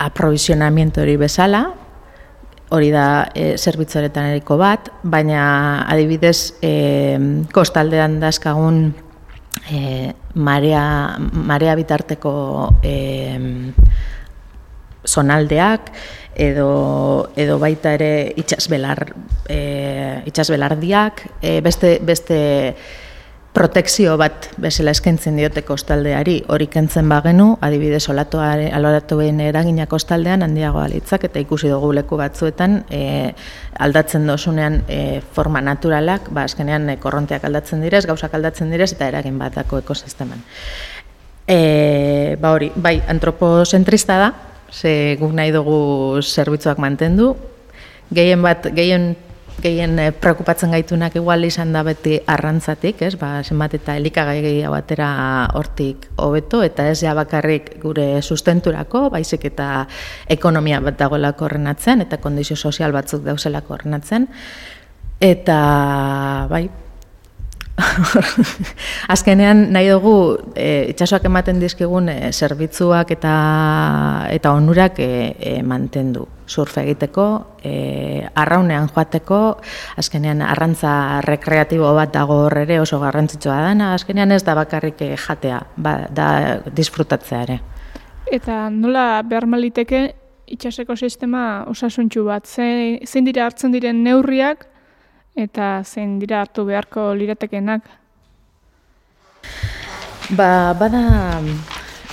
[0.03, 1.67] aprovizionamiento hori bezala,
[2.73, 6.73] hori da e, zerbitzuaretan eriko bat, baina adibidez e,
[7.53, 8.87] kostaldean dazkagun
[9.71, 12.33] e, marea, marea bitarteko
[12.83, 12.95] e,
[15.07, 15.93] zonaldeak
[16.35, 19.05] edo, edo baita ere itxasbelar,
[19.49, 22.39] e, itxasbelardiak, e, beste, beste
[23.53, 30.87] protekzio bat bezala eskaintzen diote kostaldeari hori kentzen bagenu, adibidez olatuaren aloratuen eragina kostaldean handiagoa
[30.89, 33.03] litzak eta ikusi dugu leku batzuetan e,
[33.85, 39.11] aldatzen dosunean e, forma naturalak, ba azkenean e, korronteak aldatzen direz, gauzak aldatzen direz eta
[39.13, 40.41] eragin batako ekosisteman.
[41.47, 44.33] E, ba hori, bai, antropozentrista da,
[44.73, 47.35] ze guk nahi dugu zerbitzuak mantendu.
[48.13, 49.13] Gehien bat, gehien
[49.63, 53.15] gehien eh, preokupatzen gaitunak igual izan da beti arrantzatik, ez?
[53.21, 55.09] Ba, zenbat eta elikagai gehiago atera
[55.59, 59.87] hortik hobeto eta ez ja bakarrik gure sustenturako, baizik eta
[60.29, 64.29] ekonomia bat dagoelako horrenatzen eta kondizio sozial batzuk dauzelako horrenatzen.
[65.23, 65.59] Eta,
[66.51, 66.67] bai,
[69.15, 70.15] Azkenean nahi dugu
[70.55, 73.33] e, itxasoak ematen dizkigun e, zerbitzuak eta
[74.35, 75.11] eta onurak e,
[75.41, 77.27] e, mantendu surf egiteko,
[77.65, 79.41] e, arraunean joateko,
[80.01, 80.95] azkenean arrantza
[81.25, 85.97] rekreatibo bat dago hor ere oso garrantzitsua dana, azkenean ez da bakarrik e, jatea, ba,
[86.11, 86.29] da
[86.69, 87.61] disfrutatzea ere.
[88.33, 90.05] Eta nola behar maliteke
[90.53, 94.69] itxaseko sistema osasuntxu bat, zein dira hartzen diren neurriak
[95.39, 97.89] eta zein dira hartu beharko liratekenak?
[100.33, 101.41] Ba, bada,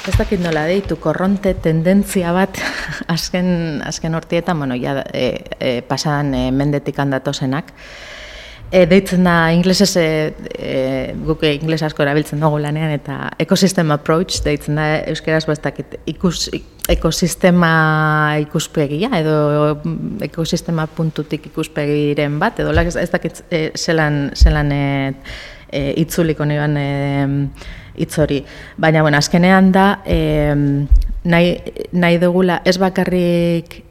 [0.10, 2.58] ez dakit nola deitu, korronte tendentzia bat
[3.16, 5.28] azken, azken hortietan, bueno, ja, e,
[5.60, 7.70] e, pasan e, mendetik handatozenak.
[8.70, 10.08] E, deitzen da, inglesez, e,
[10.54, 10.74] e,
[11.26, 16.48] guk ingles asko erabiltzen dugu lanean, eta ecosystem approach, deitzen da, euskeraz bastakit, ikus,
[16.90, 17.72] ekosistema
[18.46, 19.38] ikuspegia, edo
[20.26, 24.86] ekosistema puntutik ikuspegiren bat, edo ez, ez dakit e, zelan, zelan e,
[25.70, 26.90] e, itzuliko niban e,
[28.00, 28.42] itzori.
[28.78, 30.56] Baina, bueno, azkenean da, e,
[31.24, 31.54] nahi,
[31.92, 33.84] nahi dugula ez bakarrik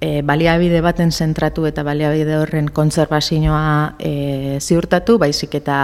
[0.00, 5.78] e, baliabide baten zentratu eta baliabide horren kontzervazioa e, ziurtatu, baizik eta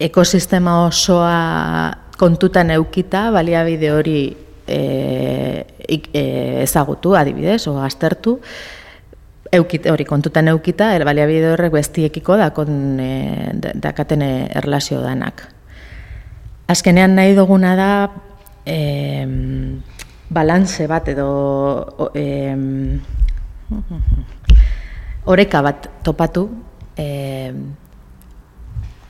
[0.00, 4.20] ekosistema osoa kontutan eukita baliabide hori
[4.66, 4.80] e,
[5.88, 6.24] e,
[6.64, 8.38] ezagutu, adibidez, o aztertu,
[9.52, 13.10] eukite hori kontutan eukita, baliabide horrek bestiekiko da kon e,
[13.74, 15.48] dakaten erlazio danak.
[16.70, 17.90] Azkenean nahi duguna da
[18.62, 19.26] e,
[20.30, 22.24] balantze bat edo e,
[25.26, 26.46] oreka bat topatu
[26.94, 27.52] e,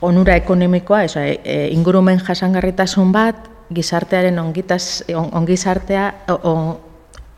[0.01, 6.07] onura ekonomikoa, eso, e, e, ingurumen jasangarritasun bat, gizartearen ongitaz, ongizartea,
[6.41, 6.79] on,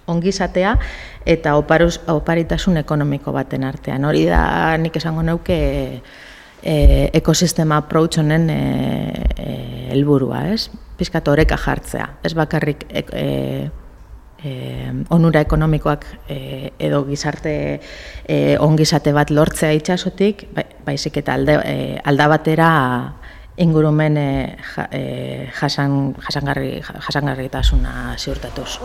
[0.08, 0.78] ongizatea
[1.26, 4.08] eta oparuz, oparitasun ekonomiko baten artean.
[4.08, 5.84] Hori da nik esango neuke e,
[6.64, 8.58] ekosistema approach honen e,
[9.36, 9.56] e,
[9.92, 10.70] helburua, ez?
[10.98, 12.08] Piskat oreka jartzea.
[12.24, 13.70] Ez bakarrik e,
[14.44, 14.54] e,
[15.10, 16.38] onura ekonomikoak e,
[16.80, 17.56] edo gizarte
[18.28, 22.70] e, ongizate bat lortzea itxasotik, bai, baizik eta alde, e, alda batera
[23.58, 24.30] ingurumen e,
[24.92, 25.04] e,
[25.60, 27.50] jasan, jasangarri, jasangarri
[28.18, 28.80] ziurtatuz.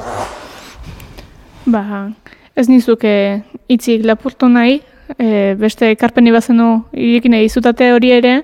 [1.67, 2.11] Ba,
[2.57, 4.83] ez nizuke itzik lapurtu nahi,
[5.17, 8.43] e, beste karpeni bazenu irekin egin hori ere,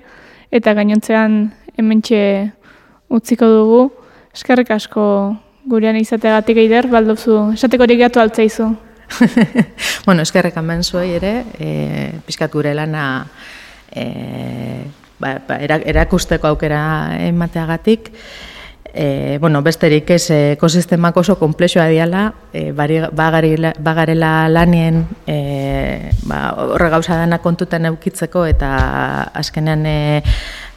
[0.51, 2.51] eta gainontzean hementxe
[3.11, 3.93] utziko dugu.
[4.35, 5.37] Eskerrik asko
[5.67, 8.75] gurean izateagatik eider, baldozu, esateko hori gatu altzaizu.
[10.07, 13.27] bueno, eskerrek hemen zuei ere, e, pizkat gure lana
[13.95, 14.05] e,
[15.21, 18.11] ba, ba, erakusteko aukera emateagatik,
[18.97, 27.19] E, bueno, besterik ez ekosistemak oso komplexoa diala, e, bagarela lanien e, ba, horre gauza
[27.19, 28.71] dena kontutan eukitzeko eta
[29.35, 29.97] azkenean e,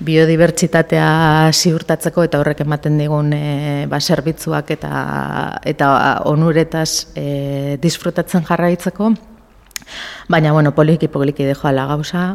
[0.01, 5.93] biodibertsitatea ziurtatzeko eta horrek ematen digun e, ba, zerbitzuak eta, eta
[6.25, 9.13] onuretaz e, disfrutatzen jarraitzeko.
[10.27, 12.31] Baina, bueno, poliki poliki dejo ala gauza,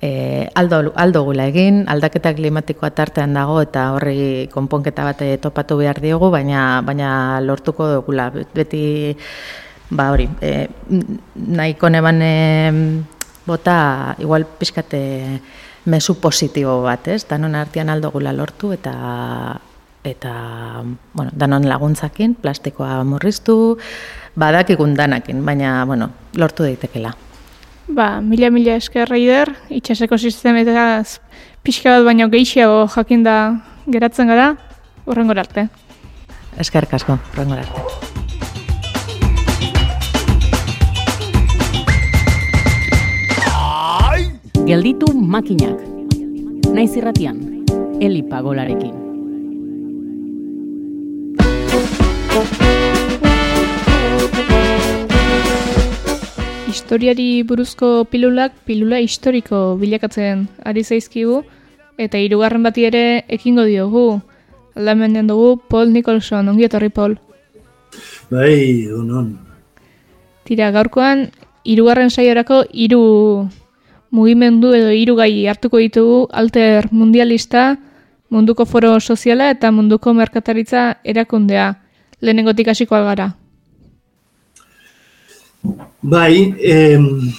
[0.00, 6.00] e, aldo, aldo gula egin, aldaketa klimatikoa tartean dago eta horri konponketa bat topatu behar
[6.00, 8.30] diogu, baina, baina lortuko dugula.
[8.30, 9.16] Beti,
[9.90, 10.68] ba hori, e,
[11.34, 12.34] nahiko neban e,
[13.46, 15.40] bota, igual pixkate
[15.86, 17.24] mesu positibo bat, ez?
[17.28, 18.94] Danon artean aldo gula lortu eta
[20.06, 20.84] eta
[21.14, 23.78] bueno, danon laguntzakin, plastikoa murriztu,
[24.38, 27.16] badakigun danakin, baina bueno, lortu daitekela.
[27.88, 31.20] Ba, mila mila esker raider, itxaseko sistemetaz
[31.62, 33.36] pixka bat baino gehiago jakin da
[33.86, 34.56] geratzen gara,
[35.06, 35.68] horrengo arte.
[36.58, 37.84] Esker kasko, horrengo arte.
[44.66, 45.78] Gelditu makinak.
[46.74, 47.38] Naiz irratian,
[48.02, 49.05] Eli Pagolarekin.
[56.76, 61.38] Historiari buruzko pilulak pilula historiko bilakatzen ari zaizkigu
[61.96, 64.20] eta hirugarren bati ere ekingo diogu.
[64.76, 67.16] Aldamendean dugu Paul Nicholson, ongi etorri Paul.
[68.28, 69.38] Bai, honon.
[70.44, 71.30] Tira, gaurkoan
[71.64, 73.48] hirugarren saiorako hiru
[74.12, 77.78] mugimendu edo hiru gai hartuko ditugu alter mundialista,
[78.28, 81.72] munduko foro soziala eta munduko merkataritza erakundea.
[82.20, 83.32] Lehenengotik hasiko algara.
[86.02, 87.32] Bai, em,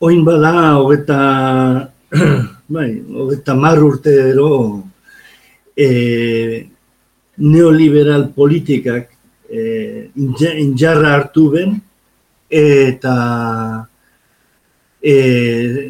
[0.00, 1.92] oin bada, hogeta,
[2.68, 4.82] bai, hogeta mar urte ero,
[5.76, 6.66] e,
[7.38, 9.08] neoliberal politikak
[9.48, 10.10] e,
[10.66, 11.80] injarra hartu ben,
[12.50, 13.16] eta
[15.00, 15.16] e,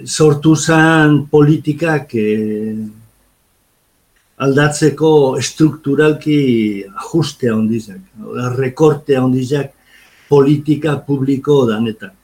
[0.06, 2.28] sortu zen politikak e,
[4.42, 6.40] aldatzeko strukturalki
[6.86, 8.00] ajustea ondizak,
[8.56, 9.72] rekortea ondizak
[10.32, 12.14] politika publiko danetan.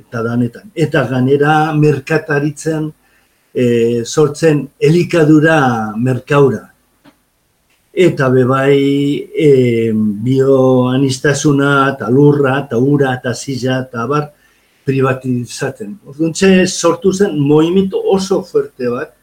[0.00, 0.70] Eta danetan.
[0.74, 2.86] Eta ganera merkataritzen
[3.52, 5.58] e, sortzen elikadura
[5.96, 6.62] merkaura.
[7.96, 8.78] Eta bebai
[9.32, 9.50] e,
[10.24, 14.26] bioanistasuna eta lurra eta ura eta zila eta bar
[14.86, 15.96] privatizatzen.
[16.06, 16.34] Orduan
[16.66, 19.16] sortu zen movimiento oso fuerte bat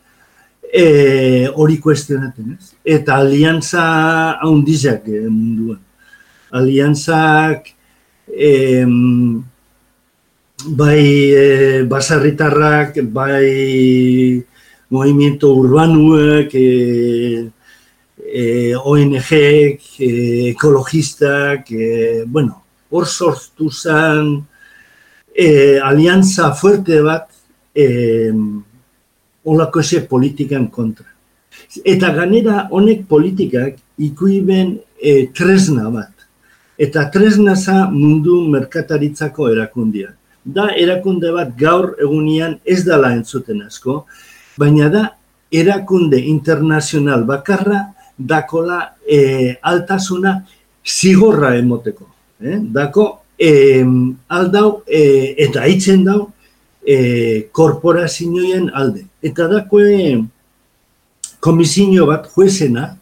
[0.74, 2.74] e, hori kuestionatzen ez.
[2.84, 3.86] Eta alianza
[4.42, 5.80] haundizak e, munduan.
[6.54, 7.73] Alianzak
[8.28, 8.86] e,
[10.66, 14.44] bai e, basarritarrak, bai
[14.90, 17.50] movimiento urbanuek, e,
[18.18, 19.32] e, ONG,
[20.00, 24.46] e, ekologistak, e, bueno, hor sortu zen
[25.34, 27.28] e, alianza fuerte bat
[27.74, 28.32] e,
[29.44, 31.10] olako ese politikan kontra.
[31.84, 36.13] Eta ganera honek politikak ikuiben e, tresna bat.
[36.78, 40.14] Eta tresna za mundu merkataritzako erakundia.
[40.44, 44.06] Da erakunde bat gaur egunian ez dala entzuten asko,
[44.58, 45.04] baina da
[45.54, 50.44] erakunde internazional bakarra dakola e, altasuna
[50.86, 52.10] zigorra emoteko.
[52.42, 52.60] Eh?
[52.60, 53.06] Dako
[53.38, 53.84] e,
[54.28, 56.32] aldau e, eta hitzen dau
[56.82, 59.06] e, korporazioen alde.
[59.24, 60.24] Eta dakoe
[61.44, 62.94] komisio bat juezena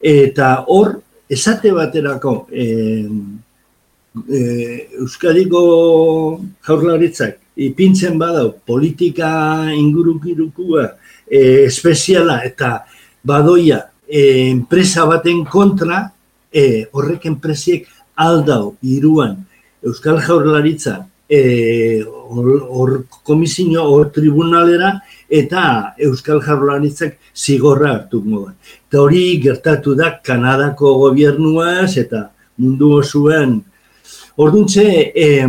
[0.00, 1.00] eta hor
[1.30, 2.64] esate baterako e,
[4.30, 4.40] e,
[5.00, 5.62] Euskadiko
[6.66, 10.86] jaurlaritzak ipintzen badau politika ingurukirukua
[11.26, 12.84] e, espeziala eta
[13.26, 16.04] badoia enpresa baten kontra
[16.52, 19.36] e, horrek enpresiek aldau iruan
[19.86, 28.54] Euskal Jaurlaritza e, or, komisio hor tribunalera eta Euskal Jaurlaritzak zigorra hartu moda.
[28.88, 33.58] Eta hori gertatu da Kanadako gobernuaz eta mundu osuen.
[34.36, 35.46] Orduntze, e,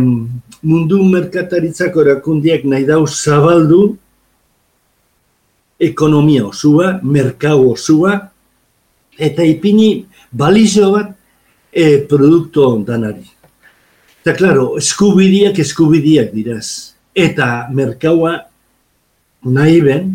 [0.62, 3.96] mundu merkataritzako erakundiak nahi dau zabaldu
[5.78, 8.16] ekonomia osua, merkau osua,
[9.18, 11.12] eta ipini balizo bat
[11.70, 13.37] e, produktu ondanari.
[14.22, 16.94] Eta, klaro, eskubidiak eskubidiak diraz.
[17.14, 18.34] Eta merkaua
[19.46, 20.10] nahi ben,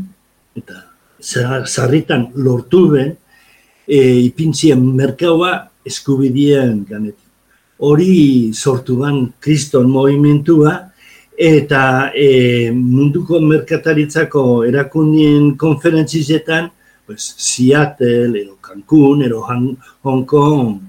[0.55, 0.83] eta
[1.65, 3.13] zarritan lortu ben,
[3.87, 7.19] e, ipintzien merkaua eskubidien ganetik.
[7.83, 10.75] Hori sortu ban kriston movimentua,
[11.35, 16.69] eta e, munduko merkataritzako erakundien konferentzizetan,
[17.05, 20.79] pues, Seattle, ero Cancun, ero Hong Kong,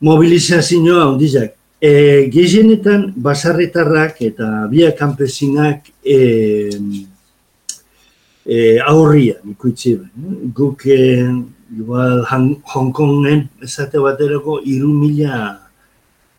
[0.00, 1.57] mobilizazioa ondizak.
[1.80, 6.18] E, Gehienetan basarretarrak eta biak kanpesinak e,
[8.42, 9.94] e, aurria ikuitzi
[10.54, 11.22] Guk e,
[11.76, 15.60] igual Hong Kongen esate baterako iru mila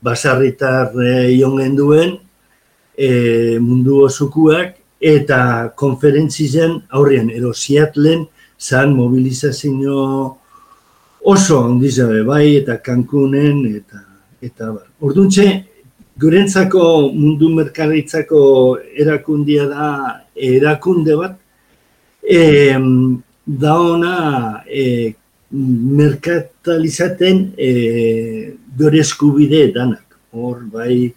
[0.04, 2.18] basarritar e, iongen duen
[2.98, 8.28] e, mundu osukuak eta konferentzizen aurrian, ero Seattleen
[8.60, 10.36] zan mobilizazio
[11.24, 14.04] oso ondizabe bai eta Cancunen eta
[14.44, 14.89] eta bar.
[15.00, 15.46] Orduntze,
[16.20, 16.82] gurentzako
[17.16, 18.40] mundu merkaritzako
[19.00, 19.86] erakundia da
[20.36, 21.38] erakunde bat,
[22.20, 22.76] e,
[23.48, 24.16] da ona
[24.68, 25.14] e,
[26.02, 27.70] merkatalizaten e,
[28.82, 30.18] gure eskubide danak.
[30.36, 31.14] Hor, bai,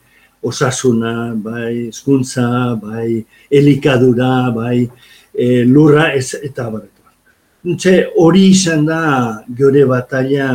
[0.46, 3.18] osasuna, bai, eskuntza, bai,
[3.50, 4.86] elikadura, bai,
[5.34, 6.86] e, lurra, ez, eta bar.
[8.14, 10.48] hori izan da gure batalla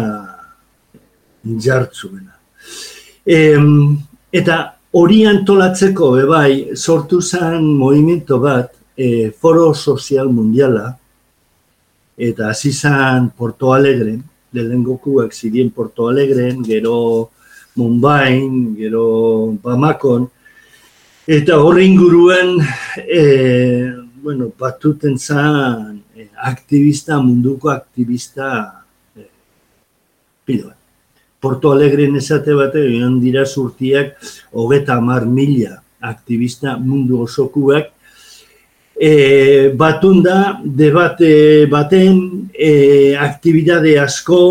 [1.43, 2.36] jartzuena.
[3.27, 3.57] E,
[4.31, 4.57] eta
[4.95, 10.93] hori antolatzeko, bai, sortu zen movimento bat, e, foro sozial mundiala,
[12.17, 14.15] eta hasi zen Porto Alegre,
[14.53, 17.31] lehen gokuak zirien Porto Alegre, gero
[17.75, 18.39] Mumbai,
[18.79, 20.25] gero Bamakon,
[21.27, 22.55] eta horri inguruen,
[23.03, 23.91] e,
[24.23, 28.49] bueno, batuten zen e, aktivista, munduko aktivista,
[29.19, 29.27] e,
[30.47, 30.76] pidoa.
[31.47, 34.17] Porto Alegre esate bate, egon dira surtiak,
[34.51, 37.93] hogeta mar mila aktivista mundu osokuak,
[38.99, 41.31] e, batunda debate
[41.71, 42.19] baten
[42.51, 44.41] e, aktibidade asko,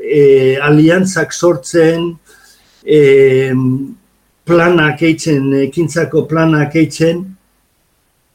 [0.00, 2.08] e, aliantzak sortzen,
[2.80, 3.52] e,
[4.48, 7.20] planak eitzen, ekintzako planak eitzen,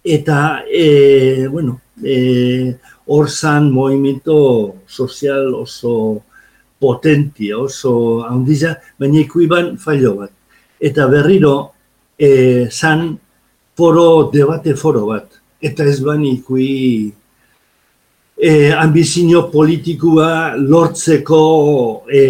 [0.06, 2.76] eta, e, bueno, e,
[3.10, 6.22] hor zan movimento sozial oso
[6.82, 10.34] potentia, oso handiza, baina ikuiban fallo bat.
[10.82, 11.56] Eta berriro,
[12.18, 13.20] e, zan
[13.78, 15.40] foro, debate foro bat.
[15.62, 17.12] Eta ez ban ikui
[18.42, 21.42] e, ambizio politikua lortzeko
[22.10, 22.24] e,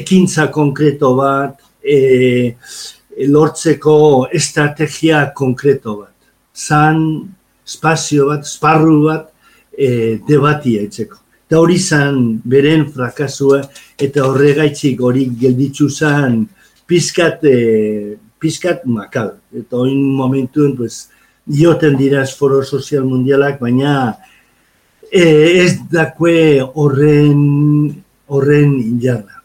[0.00, 2.56] ekintza konkreto bat, e,
[3.30, 6.14] lortzeko estrategia konkreto bat.
[6.56, 6.98] Zan
[7.66, 9.30] espazio bat, esparru bat,
[9.76, 11.22] e, debatia etzeko.
[11.46, 13.60] Eta hori zan beren frakasua
[14.02, 16.40] eta horregaitzik hori gelditzu zan
[16.90, 19.36] pizkat, e, pizkat makal.
[19.54, 21.06] Eta hori momentuen, pues,
[21.46, 24.16] dioten diraz foro sozial mundialak, baina
[25.06, 25.22] e,
[25.62, 27.94] ez dakue horren,
[28.26, 29.38] horren injarra.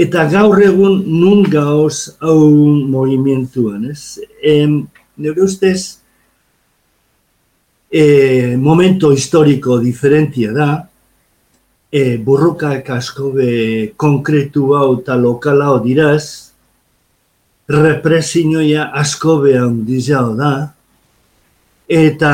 [0.00, 2.48] Eta gaur egun nun gauz hau
[2.88, 4.18] movimentuan, ez?
[4.42, 4.80] Em,
[5.20, 6.00] nire ustez,
[7.92, 10.88] e, momento historiko diferentia da,
[11.94, 13.50] e, burrukak asko be
[13.96, 16.50] konkretu hau eta lokal hau diraz,
[17.70, 20.54] represinoia asko be handizao da,
[21.86, 22.32] eta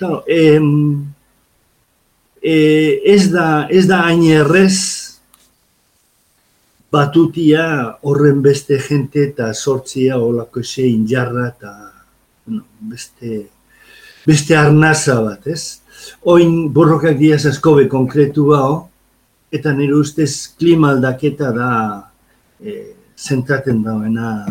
[0.00, 0.66] ta, em,
[2.42, 2.56] e,
[3.14, 4.76] ez da ez da hain errez
[6.90, 7.66] batutia
[8.02, 11.72] horren beste jente eta sortzia olako zein jarra eta
[12.46, 13.44] bueno, beste
[14.26, 15.85] beste arnaza bat, ez?
[16.24, 18.88] Oin borrokak diaz askobe konkretu hau,
[19.52, 21.70] eta nire ustez klima aldaketa da
[22.60, 24.44] e, zentraten dagoena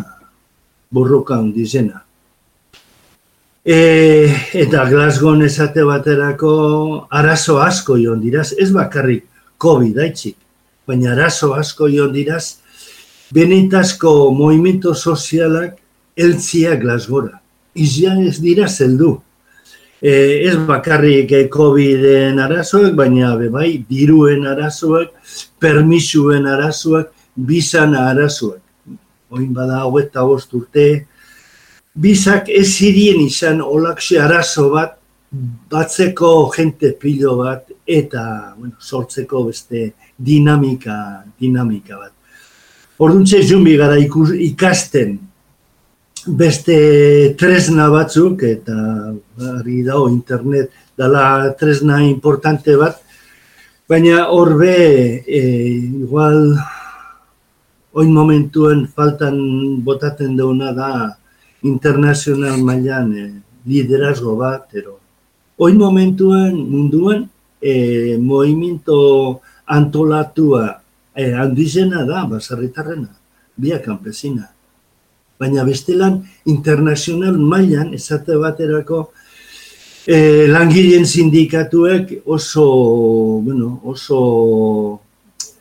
[0.90, 2.02] borroka handizena.
[3.66, 3.78] E,
[4.54, 9.24] eta Glasgow esate baterako arazo asko joan diraz, ez bakarrik
[9.58, 10.36] COVID daitzik,
[10.86, 12.58] baina arazo asko joan diraz,
[13.34, 15.74] benetazko movimento sozialak
[16.16, 17.40] eltzia Glasgora.
[17.74, 19.16] Izia ez dira zeldu
[20.00, 20.12] e,
[20.48, 25.12] ez bakarrik e, COVID-en arazoak, baina be, bai, diruen arazoak,
[25.60, 28.62] permisuen arazoak, bizan arazoak.
[29.30, 30.86] Oin bada, hauet eta bost urte,
[31.96, 34.98] bizak ez zirien izan olakse arazo bat,
[35.70, 42.12] batzeko jente pilo bat, eta bueno, sortzeko beste dinamika, dinamika bat.
[43.02, 45.18] Orduntze jumbi gara ikus, ikasten
[46.26, 48.76] beste tresna batzuk, eta
[49.58, 52.98] ari dago internet dala tresna importante bat,
[53.88, 55.40] baina horbe, e,
[56.02, 56.56] igual,
[57.94, 59.38] oin momentuen faltan
[59.86, 60.90] botaten dauna da
[61.62, 63.26] internazional mailan e,
[63.66, 64.98] liderazgo bat, ero.
[65.58, 67.28] Oin momentuen munduan,
[67.62, 70.82] e, movimiento antolatua
[71.14, 73.14] e, handizena da, basarritarrena,
[73.56, 74.55] bia campesina
[75.38, 79.10] baina bestelan internazional mailan esate baterako
[80.06, 82.66] e, langileen sindikatuek oso,
[83.44, 85.00] bueno, oso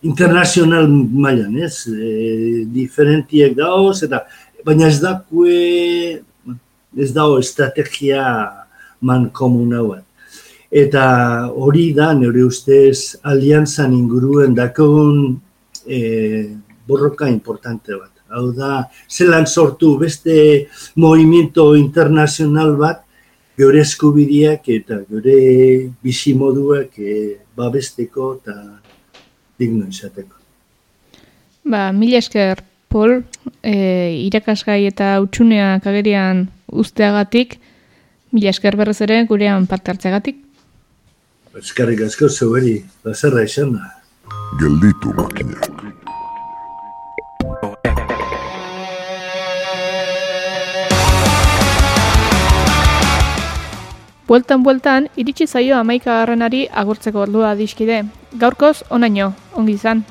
[0.05, 1.87] internazional mailan, ez?
[1.89, 4.23] E, diferentiek daoz, eta
[4.65, 6.21] baina ez dakue,
[6.95, 8.25] ez dago estrategia
[9.01, 10.03] man komuna bat.
[10.75, 11.05] Eta
[11.55, 15.39] hori da, nire ustez, alianzan inguruen dakon
[15.85, 15.99] e,
[16.87, 23.01] borroka importante bat hau da, zelan sortu beste movimiento internazional bat,
[23.55, 25.35] gure eskubideak eta gure
[26.03, 27.13] bizimoduak e,
[27.55, 28.55] babesteko eta
[29.59, 30.35] digno izateko.
[31.65, 32.61] Ba, mila esker,
[32.91, 33.21] Paul,
[33.63, 33.75] e,
[34.27, 37.57] irakasgai eta utxuneak agerian usteagatik,
[38.35, 40.43] mila esker berrez ere gurean parte hartzeagatik.
[41.55, 43.87] Eskerrik asko zeueri, bazerra izan da.
[44.59, 45.74] Gelditu makinak.
[54.27, 57.99] Bueltan bueltan, iritsi zaio amaika garrenari agurtzeko ordua dizkide.
[58.41, 60.01] Gaurkoz, onaino, ongi izan.